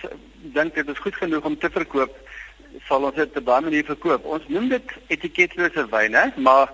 dink 0.57 0.75
dit 0.75 0.89
is 0.89 0.99
goed 0.99 1.17
genoeg 1.17 1.45
om 1.45 1.59
te 1.59 1.71
verkoop, 1.71 2.17
sal 2.89 3.05
ons 3.05 3.15
dit 3.15 3.29
op 3.29 3.37
'n 3.37 3.45
baie 3.45 3.63
manier 3.63 3.85
verkoop. 3.85 4.25
Ons 4.25 4.49
noem 4.49 4.69
dit 4.69 4.97
etiketlose 5.09 5.87
wyne, 5.91 6.33
maar 6.37 6.73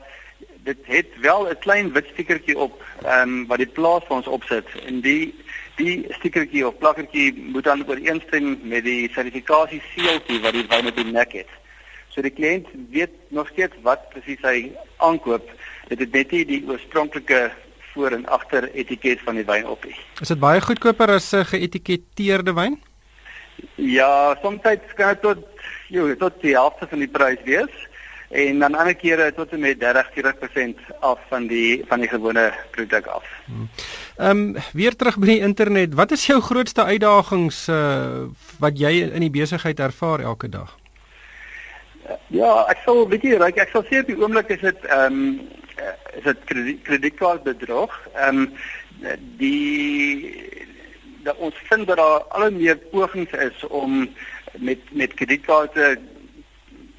dit 0.65 0.79
het 0.83 1.07
wel 1.21 1.49
'n 1.49 1.59
klein 1.59 1.93
wit 1.93 2.07
stikertjie 2.13 2.59
op 2.59 2.83
ehm 3.03 3.29
um, 3.29 3.47
wat 3.47 3.59
die 3.59 3.67
plaas 3.67 4.05
vir 4.07 4.17
ons 4.17 4.27
opsit 4.27 4.67
en 4.87 5.01
die 5.01 5.35
die 5.77 6.07
stikertjie 6.09 6.67
of 6.67 6.79
plakkertjie 6.79 7.35
moet 7.35 7.65
dan 7.65 7.89
ooreenstem 7.89 8.59
met 8.63 8.85
die 8.85 9.11
sertifikasie 9.13 9.83
seeltjie 9.95 10.41
wat 10.41 10.53
die 10.53 10.67
wyn 10.69 10.87
op 10.87 10.97
die 10.97 11.05
nek 11.05 11.33
het. 11.33 11.49
So 12.09 12.21
die 12.21 12.31
kliënt 12.31 12.69
weet 12.91 13.15
nog 13.29 13.49
steeds 13.49 13.75
wat 13.83 14.09
presies 14.13 14.43
hy 14.43 14.73
aankoop. 14.97 15.51
Dit 15.89 15.99
het 15.99 16.13
net 16.13 16.31
nie 16.31 16.45
die 16.45 16.65
oorspronklike 16.69 17.53
voor 17.93 18.11
en 18.11 18.27
agter 18.27 18.71
etiket 18.73 19.21
van 19.25 19.35
die 19.35 19.45
wyn 19.45 19.67
op 19.67 19.85
nie. 19.85 19.97
Is 20.21 20.29
dit 20.29 20.41
baie 20.41 20.61
goedkoper 20.61 21.11
as 21.11 21.33
'n 21.33 21.45
geetiketeerde 21.45 22.53
wyn? 22.53 22.81
Ja, 23.75 24.37
soms 24.43 24.61
kan 24.63 25.09
dit 25.09 25.23
tot 25.23 25.39
jy 25.89 26.15
tot 26.17 26.41
die 26.41 26.55
helfte 26.55 26.87
van 26.89 26.99
die 26.99 27.09
prys 27.09 27.43
wees 27.45 27.89
en 28.33 28.59
dan 28.59 28.75
ander 28.75 28.95
kere 28.97 29.33
tot 29.37 29.53
en 29.53 29.61
met 29.61 29.77
30-40% 29.77 30.79
af 31.01 31.19
van 31.29 31.47
die 31.47 31.85
van 31.89 32.01
die 32.01 32.09
gewone 32.09 32.53
produk 32.71 33.07
af. 33.07 33.25
Hmm. 33.45 33.69
Ehm 34.17 34.31
um, 34.31 34.55
weer 34.73 34.97
terug 34.97 35.19
by 35.19 35.27
die 35.27 35.41
internet, 35.45 35.95
wat 35.95 36.11
is 36.17 36.27
jou 36.27 36.41
grootste 36.41 36.85
uitdagings 36.85 37.69
uh, 37.69 38.25
wat 38.59 38.79
jy 38.79 38.93
in 39.05 39.21
die 39.21 39.31
besigheid 39.31 39.81
ervaar 39.81 40.21
elke 40.21 40.49
dag? 40.49 40.79
Ja, 42.33 42.65
ek 42.73 42.81
sal 42.85 43.05
'n 43.05 43.09
bietjie 43.09 43.37
raak. 43.37 43.57
Ek 43.57 43.73
sal 43.73 43.85
sê 43.85 44.01
op 44.01 44.09
die 44.09 44.21
oomblik 44.21 44.49
is 44.49 44.61
dit 44.61 44.85
ehm 44.89 45.13
um, 45.13 45.41
is 46.17 46.25
dit 46.25 46.41
kredietkaartbedrog. 46.89 47.93
Ehm 48.15 48.39
um, 48.39 48.53
die 49.37 50.33
dat 51.23 51.37
ons 51.37 51.55
vind 51.69 51.87
dat 51.87 51.97
daar 51.97 52.25
al 52.33 52.51
meer 52.51 52.77
pogings 52.77 53.33
is 53.33 53.67
om 53.69 54.09
met 54.53 54.81
met 54.91 55.15
kredietkaarte 55.15 55.99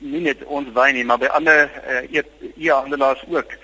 nie 0.03 0.24
net 0.27 0.43
ons 0.45 0.69
wyn 0.75 0.98
nie, 0.98 1.05
maar 1.07 1.22
by 1.22 1.31
ander 1.38 1.69
uh, 1.88 2.22
e-handelaars 2.57 3.24
ook 3.31 3.55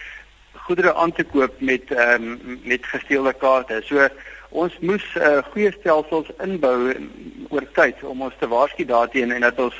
goedere 0.69 0.93
aan 0.95 1.11
te 1.11 1.23
koop 1.23 1.61
met 1.65 1.91
ehm 1.91 2.27
um, 2.31 2.59
met 2.63 2.85
gesteelde 2.85 3.33
kaarte. 3.33 3.81
So 3.85 4.07
ons 4.49 4.75
moes 4.79 5.05
uh, 5.17 5.39
goeie 5.51 5.71
stelsels 5.79 6.29
inbou 6.45 6.93
oor 7.49 7.65
tyd 7.77 8.03
om 8.03 8.21
ons 8.27 8.37
te 8.39 8.49
waarsku 8.49 8.85
daarteen 8.85 9.33
en 9.35 9.45
dat 9.47 9.59
ons 9.59 9.77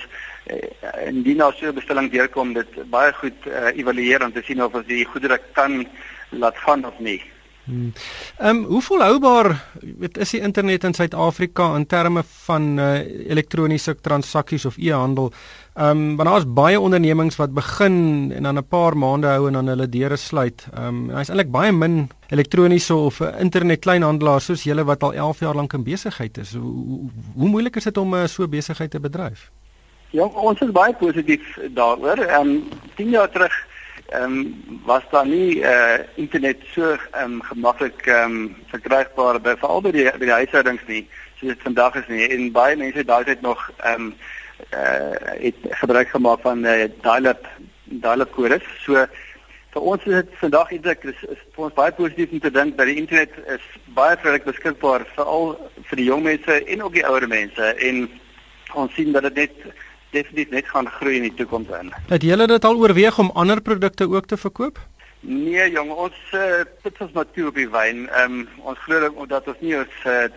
uh, 0.50 0.62
indien 1.08 1.42
nou 1.42 1.52
so 1.54 1.70
'n 1.70 1.78
bestelling 1.80 2.12
deurkom 2.12 2.54
dit 2.54 2.78
baie 2.90 3.14
goed 3.22 3.48
uh, 3.48 3.70
evalueer 3.74 4.26
om 4.26 4.34
te 4.34 4.46
sien 4.46 4.64
of 4.64 4.74
ons 4.74 4.88
die 4.88 5.06
goedere 5.06 5.40
kan 5.54 5.86
laat 6.30 6.58
gaan 6.58 6.86
of 6.86 7.00
nie. 7.00 7.22
Hmm. 7.70 7.94
Ehm 8.38 8.58
um, 8.58 8.64
hoe 8.64 8.82
volhoubaar 8.82 9.66
weet 9.82 10.18
is 10.18 10.30
die 10.30 10.42
internet 10.42 10.84
in 10.84 10.94
Suid-Afrika 10.94 11.76
in 11.76 11.86
terme 11.86 12.24
van 12.24 12.80
uh, 12.80 12.98
elektroniese 13.30 13.96
transaksies 14.02 14.66
of 14.66 14.78
e-handel? 14.78 15.34
Ehm 15.80 15.90
um, 15.90 16.16
want 16.16 16.30
daar's 16.30 16.54
baie 16.54 16.80
ondernemings 16.80 17.38
wat 17.40 17.54
begin 17.54 18.32
en 18.36 18.44
dan 18.44 18.58
'n 18.58 18.68
paar 18.68 18.98
maande 18.98 19.28
hou 19.28 19.48
en 19.48 19.54
dan 19.54 19.68
hulle 19.68 19.90
deure 19.90 20.16
sluit. 20.16 20.68
Ehm 20.74 20.88
um, 20.88 21.08
daar's 21.08 21.30
eintlik 21.30 21.52
baie 21.52 21.72
min 21.72 22.10
elektroniese 22.28 22.96
of 22.96 23.20
internet 23.20 23.80
kleinhandelaars 23.80 24.46
soos 24.46 24.64
julle 24.64 24.84
wat 24.84 25.04
al 25.04 25.14
11 25.14 25.40
jaar 25.40 25.56
lank 25.56 25.74
in 25.74 25.84
besigheid 25.84 26.38
is. 26.38 26.54
Hoe, 26.54 26.74
hoe, 26.88 27.10
hoe 27.36 27.50
moeilik 27.50 27.76
is 27.76 27.84
dit 27.84 27.98
om 27.98 28.14
uh, 28.14 28.26
so 28.26 28.48
besigheid 28.48 28.92
te 28.92 29.00
bedryf? 29.00 29.52
Ja, 30.10 30.24
ons 30.24 30.60
is 30.60 30.72
baie 30.72 30.94
positief 30.94 31.58
daaroor. 31.70 32.18
Ehm 32.18 32.48
um, 32.48 32.64
10 32.96 33.10
jaar 33.10 33.30
terug 33.30 33.68
ehm 34.10 34.24
um, 34.24 34.56
was 34.86 35.04
daar 35.12 35.28
nie 35.28 35.56
uh, 35.56 36.00
internet 36.16 36.58
so 36.74 36.98
ehm 37.12 37.24
um, 37.24 37.42
gemaklik 37.42 38.06
ehm 38.06 38.32
um, 38.32 38.56
verkrygbaar 38.68 39.42
by 39.42 39.56
veral 39.56 39.82
by 39.82 39.92
die 39.92 40.12
by 40.12 40.26
die 40.26 40.40
huishoudings 40.42 40.84
nie 40.88 41.08
soos 41.36 41.50
dit 41.50 41.62
vandag 41.62 41.96
is 41.96 42.08
nie. 42.08 42.28
En 42.28 42.52
baie 42.52 42.76
mense 42.76 43.06
daai 43.06 43.24
tyd 43.24 43.42
nog 43.42 43.72
ehm 43.78 44.02
um, 44.02 44.14
uh, 44.74 45.42
het 45.46 45.56
gebruik 45.82 46.10
gemaak 46.10 46.42
van 46.42 46.66
eh 46.66 46.84
uh, 46.84 46.90
dial-up 47.02 47.48
dial-up 47.84 48.32
kodes. 48.32 48.64
So 48.86 49.06
vir 49.74 49.82
ons 49.82 50.06
is 50.06 50.14
dit 50.14 50.30
vandag 50.42 50.72
eintlik 50.72 51.04
is, 51.04 51.20
is 51.30 51.42
vir 51.56 51.66
ons 51.68 51.74
baie 51.78 51.92
positief 51.92 52.32
om 52.32 52.40
te 52.40 52.52
dink 52.52 52.78
dat 52.78 52.90
die 52.90 52.98
internet 53.02 53.36
is 53.56 53.66
baie 53.98 54.18
vrylik 54.18 54.48
beskikbaar 54.48 55.06
veral 55.16 55.54
vir 55.90 56.02
die 56.02 56.08
jong 56.10 56.24
mense 56.26 56.58
en 56.66 56.84
ook 56.84 56.94
die 56.98 57.06
ouer 57.06 57.28
mense 57.28 57.74
en 57.90 58.08
ons 58.74 58.94
sien 58.94 59.12
dat 59.14 59.28
dit 59.30 59.36
net 59.44 59.74
definitief 60.12 60.50
net 60.50 60.70
gaan 60.70 60.90
groei 60.90 61.18
in 61.20 61.28
die 61.28 61.36
toekoms 61.38 61.70
in. 61.82 61.92
Het 62.10 62.24
julle 62.26 62.48
dit 62.50 62.66
al 62.66 62.80
oorweeg 62.82 63.20
om 63.20 63.30
ander 63.38 63.62
produkte 63.62 64.10
ook 64.10 64.26
te 64.26 64.38
verkoop? 64.38 64.80
Nee 65.22 65.68
jong, 65.72 65.92
ons 65.92 66.18
uh, 66.34 66.64
sit 66.84 67.02
ons 67.04 67.12
maar 67.14 67.28
toe 67.36 67.50
op 67.50 67.58
die 67.60 67.70
wyn. 67.70 68.06
Ehm 68.08 68.40
um, 68.40 68.68
ons 68.72 68.80
glo 68.86 69.26
dat 69.28 69.48
ons 69.52 69.62
nie 69.62 69.76
ons 69.78 70.06
uh, 70.08 70.28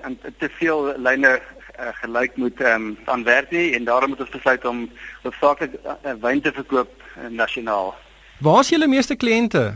te 0.42 0.48
veel 0.58 0.92
lyne 0.98 1.36
uh, 1.80 1.88
gelyk 2.02 2.36
moet 2.36 2.60
ehm 2.60 2.86
um, 2.86 2.98
aanwerk 3.04 3.50
nie 3.50 3.74
en 3.74 3.84
daarom 3.84 4.08
moet 4.08 4.20
ons 4.20 4.30
besluit 4.30 4.64
om 4.64 4.90
hoofsaaklik 5.22 5.74
uh, 5.84 6.14
wyn 6.20 6.40
te 6.40 6.52
verkoop 6.52 6.90
uh, 7.16 7.28
nasionaal. 7.28 7.94
Waar 8.38 8.60
is 8.60 8.68
julle 8.68 8.86
meeste 8.86 9.16
kliënte? 9.16 9.74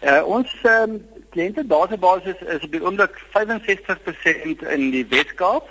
Uh, 0.00 0.22
ons 0.24 0.56
ehm 0.62 0.90
um, 0.90 0.98
kliënte 1.32 1.66
database 1.66 2.28
is, 2.28 2.40
is 2.56 2.64
op 2.64 2.72
die 2.72 2.82
oomblik 2.84 3.14
65% 3.32 4.66
in 4.68 4.90
die 4.90 5.06
Weskaap 5.08 5.68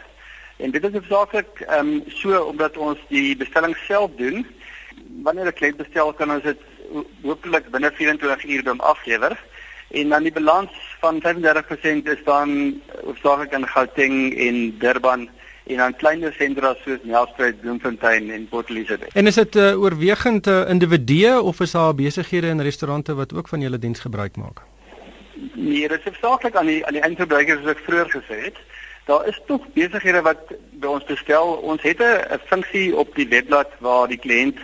En 0.61 0.71
dit 0.71 0.83
is 0.83 0.93
hoofsaaklik 0.93 1.61
ehm 1.65 1.87
um, 1.87 2.03
so 2.07 2.41
omdat 2.45 2.77
ons 2.77 2.99
die 3.09 3.37
bestelling 3.37 3.75
self 3.87 4.11
doen. 4.17 4.45
Wanneer 5.25 5.47
'n 5.49 5.57
kliënt 5.59 5.77
bestel, 5.77 6.13
kan 6.13 6.31
ons 6.31 6.43
dit 6.43 6.59
hopelik 7.23 7.69
binne 7.71 7.91
24 7.91 8.45
uur 8.45 8.63
dan 8.63 8.79
aflewer. 8.79 9.33
En 9.91 10.09
dan 10.09 10.23
die 10.23 10.31
balans 10.31 10.71
van 10.99 11.21
35% 11.21 12.09
is 12.13 12.23
dan 12.23 12.81
hoofsaaklik 13.03 13.51
in 13.51 13.67
Gauteng 13.67 14.37
en 14.47 14.77
Durban 14.77 15.29
en 15.71 15.77
dan 15.77 15.95
kleiner 15.95 16.33
sentra 16.33 16.73
soos 16.83 16.99
Nelspruit, 17.03 17.61
Bloemfontein 17.61 18.31
en 18.31 18.47
Port 18.49 18.69
Elizabeth. 18.69 19.13
En 19.13 19.27
is 19.27 19.35
dit 19.39 19.55
uh, 19.55 19.81
oorwegend 19.81 20.47
uh, 20.47 20.69
individue 20.69 21.41
of 21.41 21.59
is 21.59 21.71
daar 21.71 21.95
besighede 21.95 22.47
en 22.47 22.61
restaurante 22.61 23.15
wat 23.15 23.33
ook 23.33 23.47
van 23.47 23.61
julle 23.61 23.79
diens 23.79 23.99
gebruik 23.99 24.35
maak? 24.35 24.61
Nee, 25.53 25.87
dit 25.87 25.97
is 25.99 26.03
hoofsaaklik 26.03 26.55
aan 26.55 26.65
die 26.65 26.85
aan 26.85 26.93
die 26.93 27.01
eindverbruikers 27.01 27.63
soos 27.63 27.75
ek 27.75 27.85
vroeër 27.87 28.13
gesê 28.17 28.39
het 28.49 28.61
daar 29.05 29.27
is 29.27 29.39
tog 29.45 29.65
besighede 29.73 30.21
wat 30.21 30.53
by 30.79 30.87
ons 30.87 31.05
bestel. 31.09 31.55
Ons 31.65 31.81
het 31.81 31.99
'n 31.99 32.39
funksie 32.45 32.95
op 32.95 33.15
die 33.15 33.27
webblad 33.27 33.71
waar 33.79 34.07
die 34.07 34.19
kliënt 34.19 34.59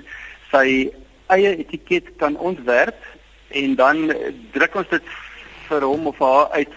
sy 0.52 0.92
eie 1.28 1.58
etiket 1.58 2.04
kan 2.18 2.38
ontwerp 2.38 3.02
en 3.48 3.76
dan 3.76 4.14
druk 4.52 4.76
ons 4.76 4.90
dit 4.90 5.04
vir 5.68 5.82
hom 5.82 6.08
of 6.08 6.20
haar 6.20 6.50
uit 6.50 6.74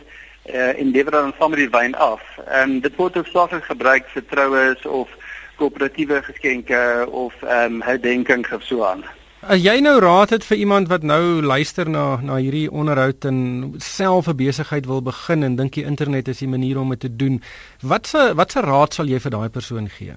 uh, 0.46 0.80
en 0.80 0.90
lewer 0.90 1.10
dan 1.10 1.32
saam 1.38 1.50
met 1.50 1.58
die 1.58 1.70
wyn 1.70 1.94
af. 1.94 2.22
En 2.46 2.80
dit 2.80 2.96
word 2.96 3.14
hoofsaaklik 3.14 3.64
gebruik 3.64 4.08
vir 4.14 4.24
troues 4.32 4.86
of 4.86 5.08
koöperatiewe 5.56 6.22
geskenke 6.22 7.06
of 7.10 7.34
ehm 7.42 7.80
um, 7.80 7.82
herdenking 7.82 8.46
of 8.52 8.62
so 8.62 8.84
aan. 8.84 9.04
As 9.40 9.62
jy 9.64 9.78
nou 9.80 9.94
raad 10.04 10.34
het 10.34 10.44
vir 10.44 10.58
iemand 10.60 10.88
wat 10.92 11.02
nou 11.02 11.40
luister 11.40 11.88
na 11.88 12.20
na 12.20 12.36
hierdie 12.36 12.68
onderhoud 12.70 13.24
en 13.24 13.38
self 13.80 14.28
'n 14.28 14.36
besigheid 14.36 14.86
wil 14.86 15.02
begin 15.02 15.42
en 15.42 15.56
dink 15.56 15.72
die 15.72 15.84
internet 15.84 16.28
is 16.28 16.38
die 16.38 16.48
manier 16.48 16.78
om 16.78 16.90
dit 16.90 17.00
te 17.00 17.16
doen, 17.16 17.42
watse 17.80 18.34
watse 18.34 18.60
raad 18.60 18.94
sal 18.94 19.06
jy 19.06 19.20
vir 19.20 19.30
daai 19.30 19.48
persoon 19.48 19.88
gee? 19.88 20.12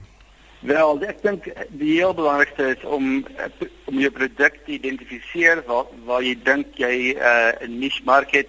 Wel, 0.60 1.04
ek 1.04 1.22
dink 1.24 1.48
die 1.70 1.94
heel 2.00 2.14
belangrikste 2.14 2.76
is 2.76 2.84
om 2.84 3.26
om 3.86 4.00
jou 4.00 4.12
produk 4.12 4.60
te 4.66 4.72
identifiseer 4.72 5.64
waar 5.68 5.86
waar 6.06 6.22
jy 6.24 6.36
dink 6.44 6.68
jy 6.76 7.16
uh, 7.16 7.52
'n 7.62 7.72
uh, 7.72 7.80
niche 7.80 8.04
market 8.04 8.48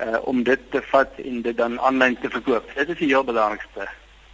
uh, 0.00 0.18
om 0.24 0.42
dit 0.42 0.60
te 0.70 0.82
vat 0.90 1.18
en 1.24 1.42
dit 1.42 1.56
dan 1.56 1.80
aanlyn 1.80 2.16
te 2.20 2.30
verkoop. 2.30 2.70
Dit 2.74 2.88
is 2.88 2.98
die 2.98 3.10
heel 3.12 3.24
belangrikste. 3.24 3.88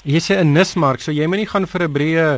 Jy 0.06 0.20
sê 0.22 0.36
'n 0.38 0.52
nismark, 0.52 1.00
so 1.00 1.10
jy 1.10 1.26
moet 1.26 1.38
nie 1.38 1.50
gaan 1.50 1.66
vir 1.66 1.82
'n 1.82 1.92
breë 1.92 2.28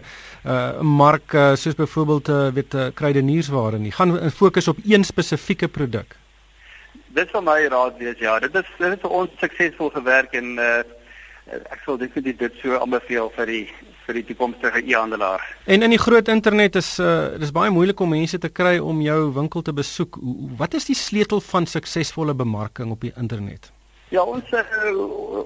uh 0.44 0.80
mark 0.80 1.34
uh, 1.34 1.54
soos 1.54 1.74
byvoorbeeld 1.74 2.28
uh, 2.28 2.48
weet 2.54 2.74
uh, 2.74 2.88
kruideniersware 2.94 3.78
nie. 3.78 3.92
Gaan 3.92 4.30
fokus 4.30 4.68
op 4.68 4.78
een 4.84 5.04
spesifieke 5.04 5.68
produk. 5.68 6.16
Dit 7.08 7.28
sal 7.30 7.42
my 7.42 7.66
raad 7.68 7.98
wees, 7.98 8.18
ja. 8.18 8.38
Dit 8.38 8.54
is 8.54 8.64
dit 8.78 8.92
is 8.92 9.00
vir 9.00 9.10
ons 9.10 9.30
suksesvol 9.40 9.90
gewerk 9.90 10.32
en 10.32 10.58
uh 10.58 10.82
ek 11.48 11.80
sal 11.84 11.96
definitief 11.96 12.36
dit 12.38 12.52
so 12.62 12.76
aanbeveel 12.76 13.30
vir 13.36 13.46
die 13.46 13.66
vir 14.08 14.16
die 14.22 14.24
toekomstige 14.30 14.80
e-handelaar. 14.88 15.42
En 15.68 15.84
in 15.84 15.92
die 15.92 16.00
groot 16.00 16.28
internet 16.32 16.76
is 16.80 16.94
uh 16.98 17.36
dis 17.40 17.52
baie 17.52 17.70
moeilik 17.70 18.00
om 18.00 18.14
mense 18.16 18.38
te 18.40 18.48
kry 18.48 18.78
om 18.80 19.02
jou 19.04 19.18
winkel 19.36 19.62
te 19.62 19.74
besoek. 19.76 20.16
Wat 20.60 20.74
is 20.74 20.88
die 20.88 20.96
sleutel 20.96 21.42
van 21.44 21.68
suksesvolle 21.68 22.34
bemarking 22.34 22.94
op 22.94 23.04
die 23.04 23.12
internet? 23.20 23.68
Ja, 24.08 24.22
ons 24.24 24.48
uh, 24.56 24.62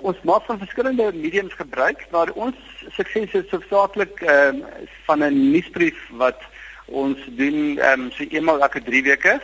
ons 0.06 0.18
maak 0.28 0.46
van 0.46 0.60
verskillende 0.60 1.08
mediums 1.16 1.54
gebruik, 1.58 2.04
maar 2.14 2.30
ons 2.38 2.58
sukses 2.94 3.34
is 3.34 3.50
hoofsaaklik 3.50 4.22
ehm 4.22 4.60
um, 4.62 4.86
van 5.08 5.24
'n 5.26 5.50
nuusbrief 5.50 5.98
wat 6.22 6.38
ons 6.86 7.18
doen 7.40 7.78
ehm 7.78 8.06
um, 8.06 8.10
so 8.10 8.22
eenmal 8.22 8.62
elke 8.62 8.82
3 8.82 9.02
weke. 9.02 9.40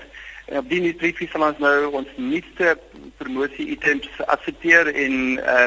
En 0.46 0.58
op 0.58 0.68
die 0.68 0.80
nuusbrief 0.80 1.30
sal 1.30 1.48
ons 1.48 1.58
nou 1.58 1.90
ons 1.92 2.08
nuutste 2.16 2.78
promosie 3.16 3.66
items 3.74 4.06
adverteer 4.26 4.94
en 4.94 5.14
uh, 5.38 5.66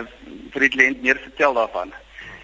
vir 0.53 0.65
die 0.65 0.71
kliënt 0.77 1.03
meer 1.03 1.19
vertel 1.27 1.53
daarvan. 1.53 1.91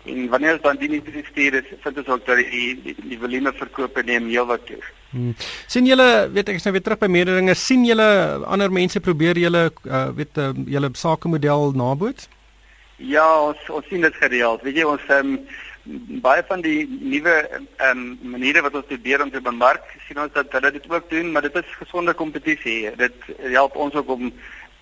En 0.08 0.30
wanneer 0.32 0.58
ons 0.58 0.66
dan 0.66 0.80
die 0.82 0.90
nuusbrief 0.96 1.28
stuur, 1.34 1.60
is 1.62 1.74
vind 1.84 2.04
ons 2.04 2.14
ook 2.16 2.26
dat 2.26 2.44
die 2.44 2.78
die, 2.84 2.96
die 3.14 3.20
volume 3.20 3.54
verkope 3.54 4.04
neem 4.08 4.32
heelwat 4.32 4.66
toe. 4.70 4.82
Hmm. 5.08 5.36
sien 5.72 5.86
julle 5.88 6.28
weet 6.36 6.50
ek 6.52 6.58
is 6.60 6.66
nou 6.68 6.74
weer 6.76 6.84
terug 6.84 7.00
by 7.00 7.08
mededinge 7.08 7.54
sien 7.56 7.86
julle 7.88 8.08
ander 8.44 8.74
mense 8.76 9.00
probeer 9.00 9.40
julle 9.40 9.70
uh, 9.88 10.10
weet 10.18 10.36
uh, 10.44 10.50
julle 10.68 10.90
sakemodel 11.00 11.72
naboots 11.80 12.28
Ja 12.98 13.24
ons 13.46 13.70
ons 13.72 13.88
sien 13.88 14.04
dit 14.04 14.20
gereeld 14.20 14.66
weet 14.68 14.82
jy 14.82 14.88
ons 14.90 15.06
um, 15.16 15.38
baie 16.26 16.44
van 16.50 16.66
die 16.66 16.82
nuwe 16.92 17.38
um, 17.88 18.04
maniere 18.34 18.66
wat 18.66 18.76
ons 18.82 18.90
probeer 18.92 19.24
om 19.24 19.32
te 19.32 19.40
bemark 19.46 19.88
sien 20.10 20.20
ons 20.26 20.36
dat 20.36 20.52
hulle 20.60 20.74
dit 20.76 20.92
ook 20.92 21.08
doen 21.14 21.32
maar 21.32 21.48
dit 21.48 21.56
is 21.64 21.80
gesonde 21.80 22.18
kompetisie 22.26 22.92
dit 23.00 23.32
help 23.56 23.80
ons 23.80 23.96
ook 23.96 24.12
om 24.18 24.28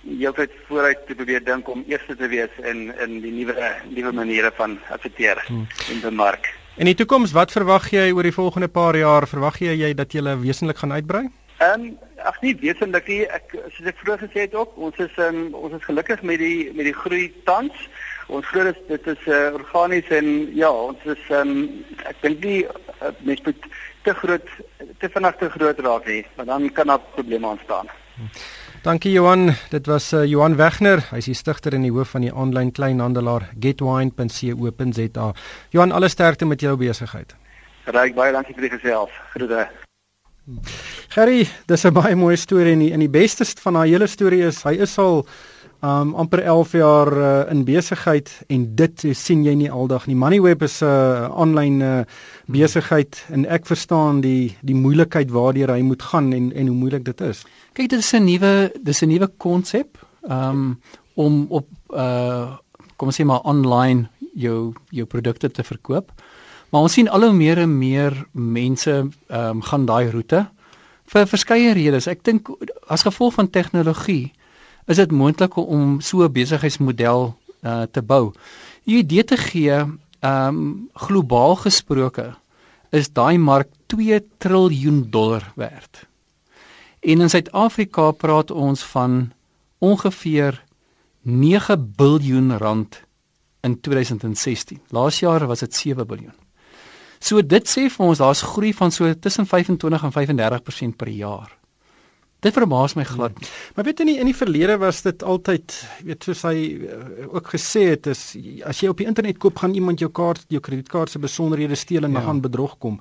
heeltyd 0.06 0.52
vooruit 0.68 1.08
te 1.08 1.16
probeer 1.16 1.44
dink 1.44 1.70
om 1.70 1.84
eers 1.88 2.06
te 2.08 2.28
wees 2.28 2.62
in 2.64 2.92
in 3.04 3.22
die 3.22 3.34
nuwe 3.40 3.72
nuwe 3.90 4.12
maniere 4.12 4.52
van 4.56 4.78
adverteer 4.90 5.44
hmm. 5.48 5.68
en 5.92 6.02
bemark 6.02 6.54
In 6.76 6.90
die 6.90 6.96
toekoms, 7.00 7.32
wat 7.32 7.54
verwag 7.56 7.86
jy 7.94 8.10
oor 8.12 8.28
die 8.28 8.36
volgende 8.36 8.68
paar 8.68 8.98
jaar? 9.00 9.24
Verwag 9.32 9.62
jy 9.64 9.78
jy 9.80 9.94
dat 9.96 10.12
jy 10.12 10.20
wesentlik 10.42 10.82
gaan 10.82 10.92
uitbrei? 10.92 11.30
Ehm 11.64 11.86
um, 11.86 11.94
ag 12.20 12.42
nee, 12.42 12.56
wesentlik 12.60 13.08
nie. 13.08 13.22
Ek 13.32 13.54
soos 13.78 13.88
ek 13.88 14.02
vroeër 14.02 14.26
gesê 14.26 14.44
het 14.44 14.58
ook, 14.60 14.74
ons 14.76 15.00
is 15.00 15.16
um, 15.24 15.54
ons 15.56 15.72
is 15.78 15.86
gelukkig 15.88 16.20
met 16.28 16.42
die 16.44 16.74
met 16.76 16.90
die 16.90 16.98
groei 16.98 17.30
tans. 17.48 17.86
Ons 18.28 18.50
glo 18.52 18.74
dit 18.90 19.08
is 19.08 19.24
uh, 19.30 19.54
organies 19.56 20.12
en 20.12 20.28
ja, 20.58 20.68
ons 20.68 21.08
is 21.08 21.24
ehm 21.30 21.54
um, 21.56 21.86
ek 22.12 22.20
dink 22.26 22.44
nie 22.44 22.60
uh, 22.68 23.14
mens 23.24 23.46
moet 23.48 23.72
te 24.04 24.18
groot 24.20 24.52
te 25.00 25.12
vinnig 25.16 25.40
te 25.40 25.50
groot 25.56 25.80
raak 25.88 26.12
nie, 26.12 26.26
want 26.36 26.52
dan 26.52 26.68
kan 26.76 26.92
daar 26.92 27.08
probleme 27.16 27.56
ontstaan. 27.56 27.88
Hm. 28.20 28.34
Dankie 28.86 29.12
Johan, 29.12 29.50
dit 29.70 29.88
was 29.90 30.12
uh, 30.14 30.20
Johan 30.30 30.56
Wegner. 30.60 31.02
Hy 31.10 31.18
is 31.18 31.26
die 31.26 31.34
stigter 31.34 31.74
en 31.74 31.82
die 31.88 31.90
hoof 31.90 32.12
van 32.14 32.22
die 32.22 32.30
aanlyn 32.30 32.68
kleinhandelaar 32.70 33.48
getwine.co.za. 33.58 35.30
Johan, 35.74 35.94
alle 35.98 36.10
sterkte 36.14 36.46
met 36.46 36.62
jou 36.62 36.76
besigheid. 36.78 37.34
Ryk 37.90 38.14
baie 38.14 38.36
dankie 38.36 38.54
vir 38.54 38.68
die 38.68 38.72
gesels. 38.76 39.16
Groete. 39.34 39.64
Gerry, 41.16 41.48
dis 41.66 41.86
'n 41.90 41.94
baie 41.98 42.14
mooi 42.16 42.38
storie 42.38 42.78
en 42.78 42.84
die, 42.86 42.92
en 42.94 43.02
die 43.02 43.10
beste 43.10 43.50
van 43.66 43.76
haar 43.76 43.90
hele 43.90 44.06
storie 44.06 44.44
is 44.46 44.62
hy 44.62 44.78
is 44.78 44.94
al 45.02 45.26
um 45.86 46.14
amper 46.16 46.42
11 46.42 46.72
jaar 46.72 47.12
uh, 47.18 47.52
in 47.52 47.64
besigheid 47.66 48.32
en 48.48 48.64
dit 48.76 49.04
sien 49.12 49.44
jy 49.46 49.54
nie 49.60 49.72
aldag 49.72 50.08
nie. 50.08 50.16
Moneyweb 50.16 50.64
is 50.66 50.82
'n 50.82 50.88
uh, 50.88 51.30
aanlyn 51.42 51.82
uh, 51.82 52.04
besigheid 52.46 53.26
en 53.30 53.46
ek 53.46 53.66
verstaan 53.66 54.22
die 54.22 54.56
die 54.62 54.76
moeilikheid 54.76 55.32
waardeur 55.32 55.74
hy 55.74 55.82
moet 55.82 56.02
gaan 56.02 56.34
en 56.34 56.52
en 56.54 56.68
hoe 56.68 56.78
moeilik 56.78 57.06
dit 57.06 57.22
is. 57.22 57.46
Kyk, 57.74 57.90
dit 57.90 58.00
is 58.00 58.14
'n 58.14 58.26
nuwe 58.26 58.72
dis 58.82 59.02
'n 59.02 59.10
nuwe 59.10 59.28
konsep 59.38 59.98
um 60.30 60.80
om 61.14 61.46
op 61.50 61.68
uh 61.90 62.58
kom 62.98 63.08
ons 63.08 63.20
sê 63.22 63.26
maar 63.26 63.44
online 63.44 64.10
jou 64.34 64.74
jou 64.90 65.06
produkte 65.06 65.52
te 65.52 65.64
verkoop. 65.64 66.12
Maar 66.70 66.82
ons 66.82 66.94
sien 66.94 67.10
al 67.10 67.22
hoe 67.22 67.34
meer 67.34 67.58
en 67.58 67.78
meer 67.78 68.26
mense 68.32 69.10
um 69.28 69.62
gaan 69.62 69.86
daai 69.86 70.12
roete 70.12 70.48
vir 71.06 71.28
verskeie 71.28 71.74
redes. 71.74 72.08
Ek 72.08 72.24
dink 72.24 72.50
as 72.88 73.04
gevolg 73.04 73.34
van 73.34 73.50
tegnologie 73.50 74.34
is 74.86 75.02
dit 75.02 75.12
moontlik 75.12 75.56
om 75.56 76.02
so 76.02 76.24
'n 76.24 76.32
besigheidsmodel 76.32 77.36
uh 77.64 77.84
te 77.92 78.02
bou. 78.02 78.34
Die 78.84 78.98
idee 78.98 79.24
te 79.24 79.38
gee 79.38 79.84
um 80.22 80.90
globaal 80.94 81.56
gesproke 81.56 82.34
is 82.92 83.10
daai 83.10 83.38
mark 83.38 83.70
2 83.86 84.24
triljoen 84.38 85.10
dollar 85.10 85.52
werd. 85.56 86.06
En 87.00 87.22
in 87.22 87.30
Suid-Afrika 87.30 88.12
praat 88.12 88.52
ons 88.52 88.84
van 88.84 89.32
ongeveer 89.78 90.64
9 91.22 91.94
biljoen 91.96 92.58
rand 92.58 93.02
in 93.62 93.80
2016. 93.80 94.80
Laas 94.90 95.20
jaar 95.20 95.48
was 95.48 95.60
dit 95.60 95.74
7 95.74 96.08
biljoen. 96.08 96.34
So 97.20 97.42
dit 97.42 97.70
sê 97.70 97.88
vir 97.90 98.06
ons 98.06 98.18
daar's 98.18 98.42
groei 98.42 98.74
van 98.74 98.92
so 98.92 99.14
tussen 99.14 99.48
25 99.50 100.04
en 100.04 100.12
35% 100.14 100.96
per 100.96 101.10
jaar. 101.10 101.58
Dit 102.46 102.54
verbaas 102.54 102.94
my 102.94 103.04
glad. 103.04 103.34
Hmm. 103.34 103.48
Maar 103.76 103.88
weet 103.88 104.02
jy 104.02 104.06
nie 104.06 104.18
in 104.22 104.30
die 104.30 104.38
verlede 104.38 104.78
was 104.78 105.02
dit 105.06 105.24
altyd 105.26 105.78
weet 106.06 106.28
soos 106.28 106.44
hy 106.46 106.58
uh, 106.86 107.00
ook 107.32 107.50
gesê 107.56 107.88
het 107.96 108.10
is 108.12 108.22
as 108.70 108.84
jy 108.84 108.92
op 108.92 109.02
die 109.02 109.08
internet 109.10 109.40
koop 109.42 109.58
gaan 109.64 109.74
iemand 109.74 110.04
jou 110.04 110.12
kaart 110.14 110.46
jou 110.54 110.62
kredietkaart 110.62 111.10
se 111.10 111.22
besonderhede 111.24 111.78
steel 111.80 112.06
en 112.06 112.14
ja. 112.14 112.20
dan 112.20 112.28
gaan 112.30 112.44
bedrog 112.46 112.78
kom. 112.78 113.00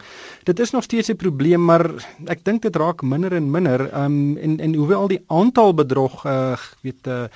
Dit 0.49 0.63
is 0.65 0.73
nog 0.73 0.89
steeds 0.89 1.13
'n 1.13 1.21
probleem 1.21 1.65
maar 1.65 1.91
ek 2.27 2.45
dink 2.45 2.63
dit 2.63 2.77
raak 2.77 3.03
minder 3.03 3.37
en 3.37 3.51
minder 3.51 3.85
um, 3.93 4.37
en 4.37 4.59
en 4.61 4.75
hoewel 4.75 5.09
die 5.09 5.21
aantal 5.29 5.75
bedrog 5.75 6.25
uh, 6.25 6.57
weet 6.81 7.07
uh, 7.07 7.29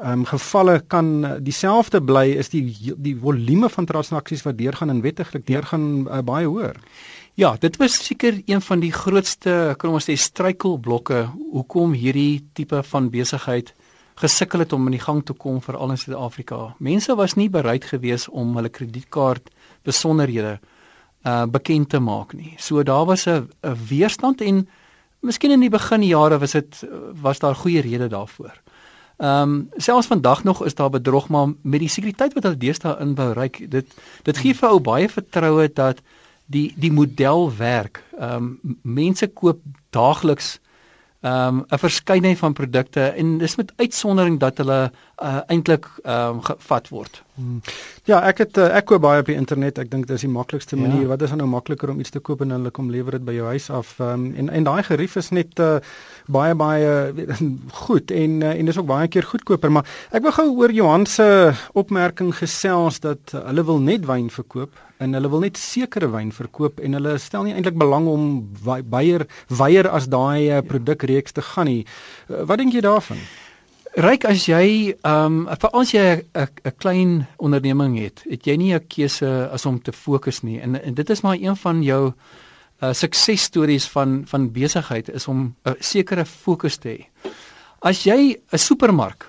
ehm 0.00 0.20
um, 0.20 0.24
gevalle 0.24 0.80
kan 0.88 1.24
eh, 1.24 1.32
dieselfde 1.44 2.00
bly 2.00 2.30
is 2.40 2.48
die 2.48 2.62
die 2.96 3.16
volume 3.20 3.68
van 3.68 3.84
transaksies 3.84 4.42
wat 4.46 4.56
deurgaan 4.56 4.90
en 4.90 5.02
wettiglik 5.04 5.44
deurgaan 5.46 6.06
uh, 6.06 6.22
baie 6.24 6.46
hoër. 6.48 6.78
Ja, 7.34 7.56
dit 7.58 7.76
was 7.76 7.94
seker 8.04 8.42
een 8.46 8.60
van 8.60 8.80
die 8.80 8.92
grootste 8.92 9.74
kan 9.78 9.92
ons 9.94 10.08
sê 10.08 10.16
struikelblokke 10.18 11.28
hoekom 11.52 11.92
hierdie 11.94 12.42
tipe 12.58 12.82
van 12.82 13.10
besigheid 13.10 13.70
gesukkel 14.20 14.64
het 14.64 14.72
om 14.72 14.88
in 14.90 14.96
die 14.98 15.02
gang 15.02 15.22
te 15.24 15.32
kom 15.32 15.60
vir 15.62 15.78
al 15.78 15.94
in 15.94 16.00
Suid-Afrika. 16.00 16.74
Mense 16.78 17.14
was 17.16 17.36
nie 17.38 17.48
bereid 17.48 17.86
gewees 17.86 18.26
om 18.28 18.56
hulle 18.58 18.68
kredietkaart 18.68 19.50
besonderhede 19.86 20.58
uh 21.24 21.46
bekend 21.46 21.90
te 21.92 22.00
maak 22.00 22.32
nie. 22.34 22.54
So 22.58 22.82
daar 22.82 23.06
was 23.06 23.26
'n 23.26 23.48
weerstand 23.88 24.40
en 24.40 24.68
miskien 25.20 25.50
in 25.50 25.60
die 25.60 25.70
beginjare 25.70 26.38
was 26.38 26.52
dit 26.52 26.84
was 27.22 27.38
daar 27.38 27.54
goeie 27.54 27.80
redes 27.80 28.08
daarvoor. 28.08 28.54
Ehm 29.18 29.42
um, 29.42 29.68
selfs 29.76 30.06
vandag 30.06 30.44
nog 30.44 30.64
is 30.64 30.74
daar 30.74 30.90
bedrog 30.90 31.28
maar 31.28 31.46
met 31.62 31.80
die 31.80 31.88
sekuriteit 31.88 32.34
wat 32.34 32.42
hulle 32.42 32.56
deesdae 32.56 33.00
inbou 33.00 33.48
dit 33.68 33.86
dit 34.22 34.36
gee 34.36 34.54
vir 34.54 34.68
ou 34.68 34.80
baie 34.80 35.08
vertroue 35.08 35.72
dat 35.72 36.02
die 36.50 36.72
die 36.76 36.92
model 36.92 37.50
werk. 37.58 38.02
Ehm 38.18 38.50
um, 38.62 38.76
mense 38.82 39.28
koop 39.28 39.62
daagliks 39.94 40.58
ehm 41.20 41.60
um, 41.60 41.64
'n 41.68 41.78
verskeidenheid 41.78 42.38
van 42.38 42.52
produkte 42.52 43.02
en 43.22 43.38
dis 43.38 43.56
met 43.56 43.72
uitsondering 43.76 44.38
dat 44.40 44.56
hulle 44.56 44.80
uh, 45.22 45.40
eintlik 45.46 45.86
ehm 46.02 46.34
um, 46.34 46.42
gevat 46.42 46.88
word. 46.88 47.22
Hmm. 47.34 47.60
Ja, 48.10 48.18
ek 48.26 48.40
het 48.42 48.58
uh, 48.58 48.64
ek 48.74 48.88
koop 48.90 49.04
baie 49.04 49.20
op 49.22 49.28
die 49.28 49.36
internet. 49.38 49.76
Ek 49.78 49.90
dink 49.92 50.08
dis 50.10 50.24
die 50.24 50.30
maklikste 50.32 50.74
ja. 50.74 50.82
manier. 50.82 51.04
Ja. 51.04 51.10
Wat 51.12 51.22
is 51.22 51.34
nou 51.38 51.46
makliker 51.46 51.92
om 51.92 52.00
iets 52.02 52.10
te 52.10 52.18
koop 52.18 52.40
en 52.42 52.50
hulle 52.56 52.72
kom 52.74 52.88
lewer 52.90 53.14
dit 53.14 53.26
by 53.26 53.36
jou 53.36 53.46
huis 53.52 53.68
af. 53.70 53.92
Um, 54.02 54.24
en 54.40 54.48
en 54.50 54.64
daai 54.66 54.82
gerief 54.88 55.14
is 55.20 55.28
net 55.36 55.60
uh, 55.62 55.76
baie 56.26 56.56
baie 56.58 56.88
goed 57.84 58.10
en 58.10 58.40
uh, 58.42 58.50
en 58.50 58.70
dis 58.70 58.80
ook 58.80 58.88
baie 58.88 59.06
keer 59.12 59.28
goedkoper, 59.30 59.70
maar 59.70 59.86
ek 60.10 60.24
wil 60.26 60.34
gou 60.34 60.46
oor 60.58 60.74
Johan 60.74 61.06
se 61.06 61.26
opmerking 61.78 62.32
gesels 62.34 62.98
dat 63.04 63.34
uh, 63.36 63.44
hulle 63.46 63.66
wil 63.68 63.78
net 63.84 64.08
wyn 64.10 64.26
verkoop 64.34 64.74
en 64.98 65.14
hulle 65.14 65.30
wil 65.30 65.44
net 65.46 65.60
sekere 65.60 66.08
wyn 66.10 66.32
verkoop 66.34 66.82
en 66.82 66.98
hulle 66.98 67.14
stel 67.22 67.46
nie 67.46 67.54
eintlik 67.54 67.78
belang 67.78 68.08
om 68.10 68.26
weier 68.66 69.28
weier 69.60 69.86
as 69.86 70.10
daai 70.10 70.50
uh, 70.50 70.64
produkreeks 70.66 71.38
te 71.38 71.46
gaan 71.52 71.70
nie. 71.70 71.84
Uh, 72.26 72.42
wat 72.50 72.58
dink 72.58 72.74
jy 72.74 72.82
daarvan? 72.88 73.22
Ryk 73.98 74.22
as 74.30 74.44
jy 74.46 74.94
ehm 75.02 75.48
um, 75.50 75.56
vir 75.58 75.72
as 75.74 75.90
jy 75.90 76.22
'n 76.38 76.74
klein 76.78 77.26
onderneming 77.38 77.98
het, 77.98 78.22
het 78.30 78.46
jy 78.46 78.56
nie 78.56 78.74
'n 78.74 78.86
keuse 78.86 79.50
as 79.50 79.66
om 79.66 79.82
te 79.82 79.92
fokus 79.92 80.42
nie 80.42 80.60
en, 80.60 80.76
en 80.76 80.94
dit 80.94 81.10
is 81.10 81.22
maar 81.22 81.34
een 81.34 81.56
van 81.56 81.82
jou 81.82 82.12
uh 82.82 82.92
suksesstories 82.92 83.88
van 83.88 84.22
van 84.26 84.52
besigheid 84.52 85.08
is 85.08 85.26
om 85.28 85.56
'n 85.66 85.74
sekere 85.80 86.24
fokus 86.24 86.76
te 86.76 86.88
hê. 86.88 87.06
As 87.82 88.04
jy 88.04 88.38
'n 88.52 88.58
supermark 88.58 89.26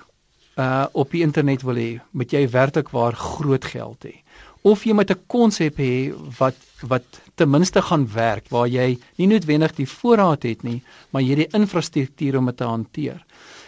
uh 0.56 0.86
op 0.92 1.10
die 1.10 1.22
internet 1.22 1.62
wil 1.62 1.76
hê, 1.76 2.00
moet 2.12 2.30
jy 2.30 2.48
werklik 2.48 2.90
waar 2.90 3.14
groot 3.14 3.64
geld 3.64 4.04
hê 4.04 4.22
of 4.62 4.84
jy 4.84 4.94
met 4.94 5.10
'n 5.10 5.26
konsep 5.26 5.76
hê 5.76 6.14
wat 6.38 6.56
wat 6.86 7.02
ten 7.34 7.50
minste 7.50 7.82
gaan 7.82 8.06
werk 8.14 8.48
waar 8.48 8.68
jy 8.68 8.98
nie 9.16 9.26
noodwendig 9.26 9.74
die 9.74 9.88
voorraad 9.88 10.42
het 10.42 10.62
nie, 10.62 10.82
maar 11.10 11.22
jy 11.22 11.28
het 11.28 11.50
die 11.50 11.58
infrastruktuur 11.58 12.38
om 12.38 12.46
dit 12.46 12.56
te 12.56 12.64
hanteer. 12.64 13.24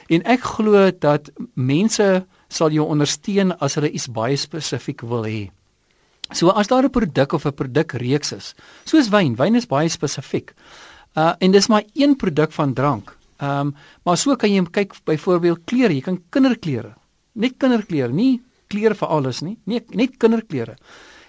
En 0.09 0.23
ek 0.23 0.41
glo 0.41 0.91
dat 1.01 1.31
mense 1.55 2.27
sal 2.49 2.71
jou 2.71 2.87
ondersteun 2.87 3.55
as 3.59 3.75
hulle 3.75 3.91
iets 3.91 4.09
baie 4.09 4.37
spesifiek 4.37 5.01
wil 5.03 5.25
hê. 5.25 5.51
So 6.33 6.49
as 6.51 6.69
daar 6.69 6.85
'n 6.85 6.91
produk 6.91 7.33
of 7.33 7.47
'n 7.47 7.53
produkreeks 7.53 8.33
is, 8.33 8.55
soos 8.85 9.09
wyn, 9.09 9.37
wyn 9.37 9.55
is 9.55 9.67
baie 9.67 9.89
spesifiek. 9.89 10.55
Uh 11.17 11.35
en 11.39 11.51
dis 11.51 11.69
maar 11.69 11.85
een 11.95 12.17
produk 12.17 12.53
van 12.53 12.73
drank. 12.75 13.17
Ehm 13.39 13.61
um, 13.61 13.75
maar 14.03 14.17
so 14.17 14.37
kan 14.37 14.51
jy 14.51 14.63
kyk 14.71 14.93
byvoorbeeld 15.05 15.65
klere, 15.65 15.95
jy 15.95 16.01
kan 16.01 16.23
kinderklere. 16.31 16.95
Net 17.33 17.55
kinderklere, 17.59 18.13
nie 18.13 18.41
klere 18.67 18.95
vir 18.95 19.09
alles 19.09 19.41
nie, 19.41 19.59
nie 19.65 19.81
net 19.91 20.17
kinderklere. 20.17 20.77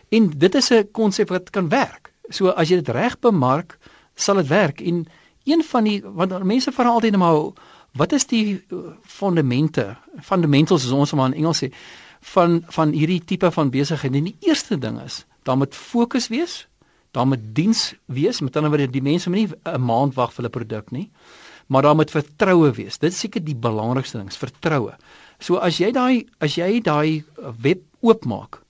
En 0.10 0.30
dit 0.30 0.56
is 0.56 0.72
'n 0.72 0.92
konsep 0.92 1.30
wat 1.30 1.50
kan 1.50 1.70
werk. 1.70 2.12
So 2.30 2.50
as 2.50 2.70
jy 2.70 2.76
dit 2.76 2.90
reg 2.90 3.20
bemark, 3.20 3.78
sal 4.16 4.36
dit 4.36 4.48
werk. 4.48 4.82
En 4.82 5.06
een 5.44 5.64
van 5.64 5.84
die 5.84 6.02
want 6.04 6.44
mense 6.44 6.72
vra 6.72 6.90
altyd 6.90 7.12
net 7.12 7.20
maar 7.20 7.52
wat 7.96 8.12
is 8.16 8.28
die 8.28 8.60
uh, 8.60 8.92
fondamente, 9.02 9.96
fundamentals 10.22 10.84
soos 10.84 10.96
ons 10.96 11.16
maar 11.16 11.32
in 11.32 11.40
Engels 11.44 11.64
sê 11.64 11.72
van 12.34 12.62
van 12.76 12.92
hierdie 12.96 13.22
tipe 13.24 13.52
van 13.52 13.72
besigheid. 13.72 14.16
En 14.18 14.30
die 14.32 14.38
eerste 14.50 14.78
ding 14.82 15.00
is, 15.04 15.24
daar 15.48 15.58
moet 15.58 15.76
fokus 15.76 16.28
wees, 16.34 16.66
daar 17.16 17.28
moet 17.30 17.44
diens 17.56 17.94
wees, 18.12 18.42
met 18.42 18.58
ander 18.58 18.74
woorde 18.74 18.92
die 18.92 19.04
mense 19.06 19.30
moet 19.30 19.40
nie 19.40 19.76
'n 19.76 19.82
maand 19.82 20.16
wag 20.16 20.34
vir 20.34 20.44
hulle 20.44 20.58
produk 20.58 20.92
nie, 20.92 21.10
maar 21.68 21.82
daar 21.82 21.96
moet 21.96 22.12
vertroue 22.12 22.72
wees. 22.72 22.98
Dit 22.98 23.12
is 23.12 23.20
seker 23.20 23.44
die 23.44 23.56
belangrikste 23.56 24.18
ding, 24.18 24.32
vertroue. 24.32 24.94
So 25.40 25.56
as 25.56 25.78
jy 25.78 25.92
daai 25.92 26.26
as 26.40 26.56
jy 26.56 26.82
daai 26.82 27.24
web 27.62 27.82
oopmaak, 28.02 28.64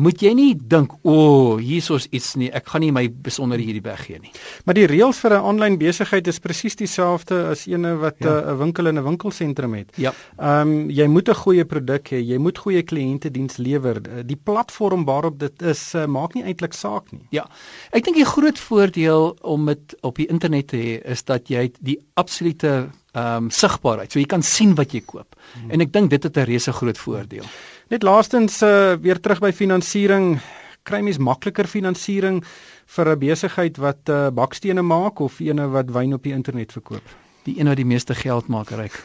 moet 0.00 0.22
jy 0.24 0.32
nie 0.36 0.54
dink 0.54 0.94
o, 1.02 1.12
oh, 1.12 1.58
hiersoos 1.60 2.08
iets 2.10 2.32
nie, 2.40 2.50
ek 2.56 2.70
gaan 2.72 2.84
nie 2.84 2.92
my 2.94 3.06
besonderhede 3.08 3.70
hierdie 3.70 3.84
weggee 3.84 4.20
nie. 4.22 4.32
Maar 4.64 4.78
die 4.78 4.86
reëls 4.90 5.20
vir 5.22 5.34
'n 5.36 5.46
aanlyn 5.50 5.78
besigheid 5.78 6.26
is 6.26 6.40
presies 6.40 6.76
dieselfde 6.76 7.50
as 7.52 7.66
ene 7.68 7.94
wat 8.00 8.20
'n 8.20 8.26
ja. 8.26 8.56
winkel 8.56 8.86
in 8.86 8.98
'n 8.98 9.04
winkelsentrum 9.04 9.74
het. 9.74 9.90
Ja. 9.96 10.12
Ehm 10.38 10.68
um, 10.68 10.90
jy 10.90 11.06
moet 11.06 11.28
'n 11.28 11.34
goeie 11.34 11.64
produk 11.64 12.08
hê, 12.10 12.20
jy 12.20 12.38
moet 12.38 12.58
goeie 12.58 12.82
kliëntediens 12.82 13.58
lewer. 13.58 14.00
Die 14.26 14.36
platform 14.36 15.04
waarop 15.04 15.38
dit 15.38 15.62
is, 15.62 15.94
uh, 15.94 16.06
maak 16.06 16.34
nie 16.34 16.44
eintlik 16.44 16.72
saak 16.72 17.12
nie. 17.12 17.26
Ja. 17.30 17.46
Ek 17.92 18.04
dink 18.04 18.16
die 18.16 18.24
groot 18.24 18.58
voordeel 18.58 19.36
om 19.42 19.66
dit 19.66 19.96
op 20.02 20.16
die 20.16 20.26
internet 20.26 20.68
te 20.68 20.76
hê 20.76 21.00
is 21.04 21.22
dat 21.24 21.48
jy 21.48 21.70
die 21.80 21.98
absolute 22.14 22.90
ehm 23.12 23.44
um, 23.44 23.50
sigbaarheid. 23.50 24.12
So 24.12 24.18
jy 24.18 24.26
kan 24.26 24.42
sien 24.42 24.74
wat 24.74 24.92
jy 24.94 25.00
koop. 25.06 25.34
Hmm. 25.54 25.70
En 25.70 25.80
ek 25.80 25.92
dink 25.92 26.10
dit 26.10 26.22
het 26.22 26.36
'n 26.36 26.46
reuse 26.46 26.72
groot 26.72 26.98
voordeel. 26.98 27.44
Net 27.90 28.02
laastens 28.02 28.62
uh, 28.62 28.94
weer 29.02 29.20
terug 29.20 29.40
by 29.40 29.52
finansiering. 29.52 30.38
Kry 30.82 31.00
mens 31.02 31.18
makliker 31.18 31.66
finansiering 31.66 32.44
vir 32.86 33.08
'n 33.10 33.18
besigheid 33.18 33.76
wat 33.76 34.08
uh, 34.08 34.30
bakstene 34.30 34.82
maak 34.82 35.20
of 35.20 35.40
ene 35.40 35.68
wat 35.68 35.90
wyn 35.90 36.14
op 36.14 36.22
die 36.22 36.32
internet 36.32 36.72
verkoop? 36.72 37.02
Die 37.44 37.58
een 37.58 37.66
wat 37.70 37.76
die 37.76 37.86
meeste 37.88 38.14
geld 38.14 38.46
maak 38.52 38.70
ryk. 38.76 39.04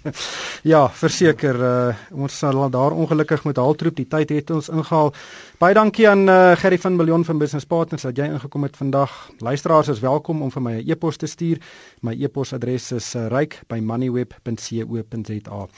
ja, 0.72 0.88
verseker 0.90 1.60
uh, 1.62 1.94
ons 2.10 2.38
sal 2.38 2.70
daar 2.70 2.92
ongelukkig 2.92 3.44
met 3.44 3.56
haltroep 3.56 3.96
die 3.96 4.08
tyd 4.08 4.30
het 4.34 4.50
ons 4.50 4.68
ingehaal. 4.68 5.14
Baie 5.58 5.74
dankie 5.74 6.08
aan 6.08 6.28
uh, 6.28 6.56
Gerry 6.58 6.78
van 6.78 6.96
Million 6.96 7.24
van 7.24 7.38
Business 7.38 7.66
Partners 7.66 8.02
dat 8.02 8.16
jy 8.16 8.24
ingekom 8.32 8.62
het 8.66 8.76
vandag. 8.76 9.30
Luisteraars 9.38 9.88
is 9.88 10.00
welkom 10.00 10.42
om 10.42 10.50
vir 10.50 10.62
my 10.62 10.72
'n 10.72 10.88
e 10.88 10.92
e-pos 10.92 11.16
te 11.16 11.26
stuur. 11.26 11.58
My 12.02 12.12
e-posadres 12.12 12.92
is 12.92 13.14
uh, 13.14 13.26
ryk@moneyweb.co.za. 13.26 15.68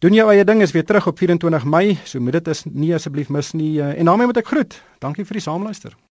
Doen 0.00 0.16
jou 0.16 0.30
eie 0.32 0.44
ding 0.44 0.62
is 0.62 0.72
weer 0.72 0.84
terug 0.84 1.06
op 1.06 1.18
24 1.18 1.64
Mei, 1.64 1.98
so 2.04 2.20
moet 2.20 2.32
dit 2.32 2.48
is 2.48 2.64
nie 2.64 2.94
asseblief 2.94 3.28
mis 3.28 3.52
nie 3.52 3.78
uh, 3.78 3.98
en 3.98 4.04
daarmee 4.04 4.26
moet 4.26 4.36
ek 4.36 4.46
groet. 4.46 4.82
Dankie 4.98 5.24
vir 5.24 5.34
die 5.34 5.44
saamluister. 5.44 6.00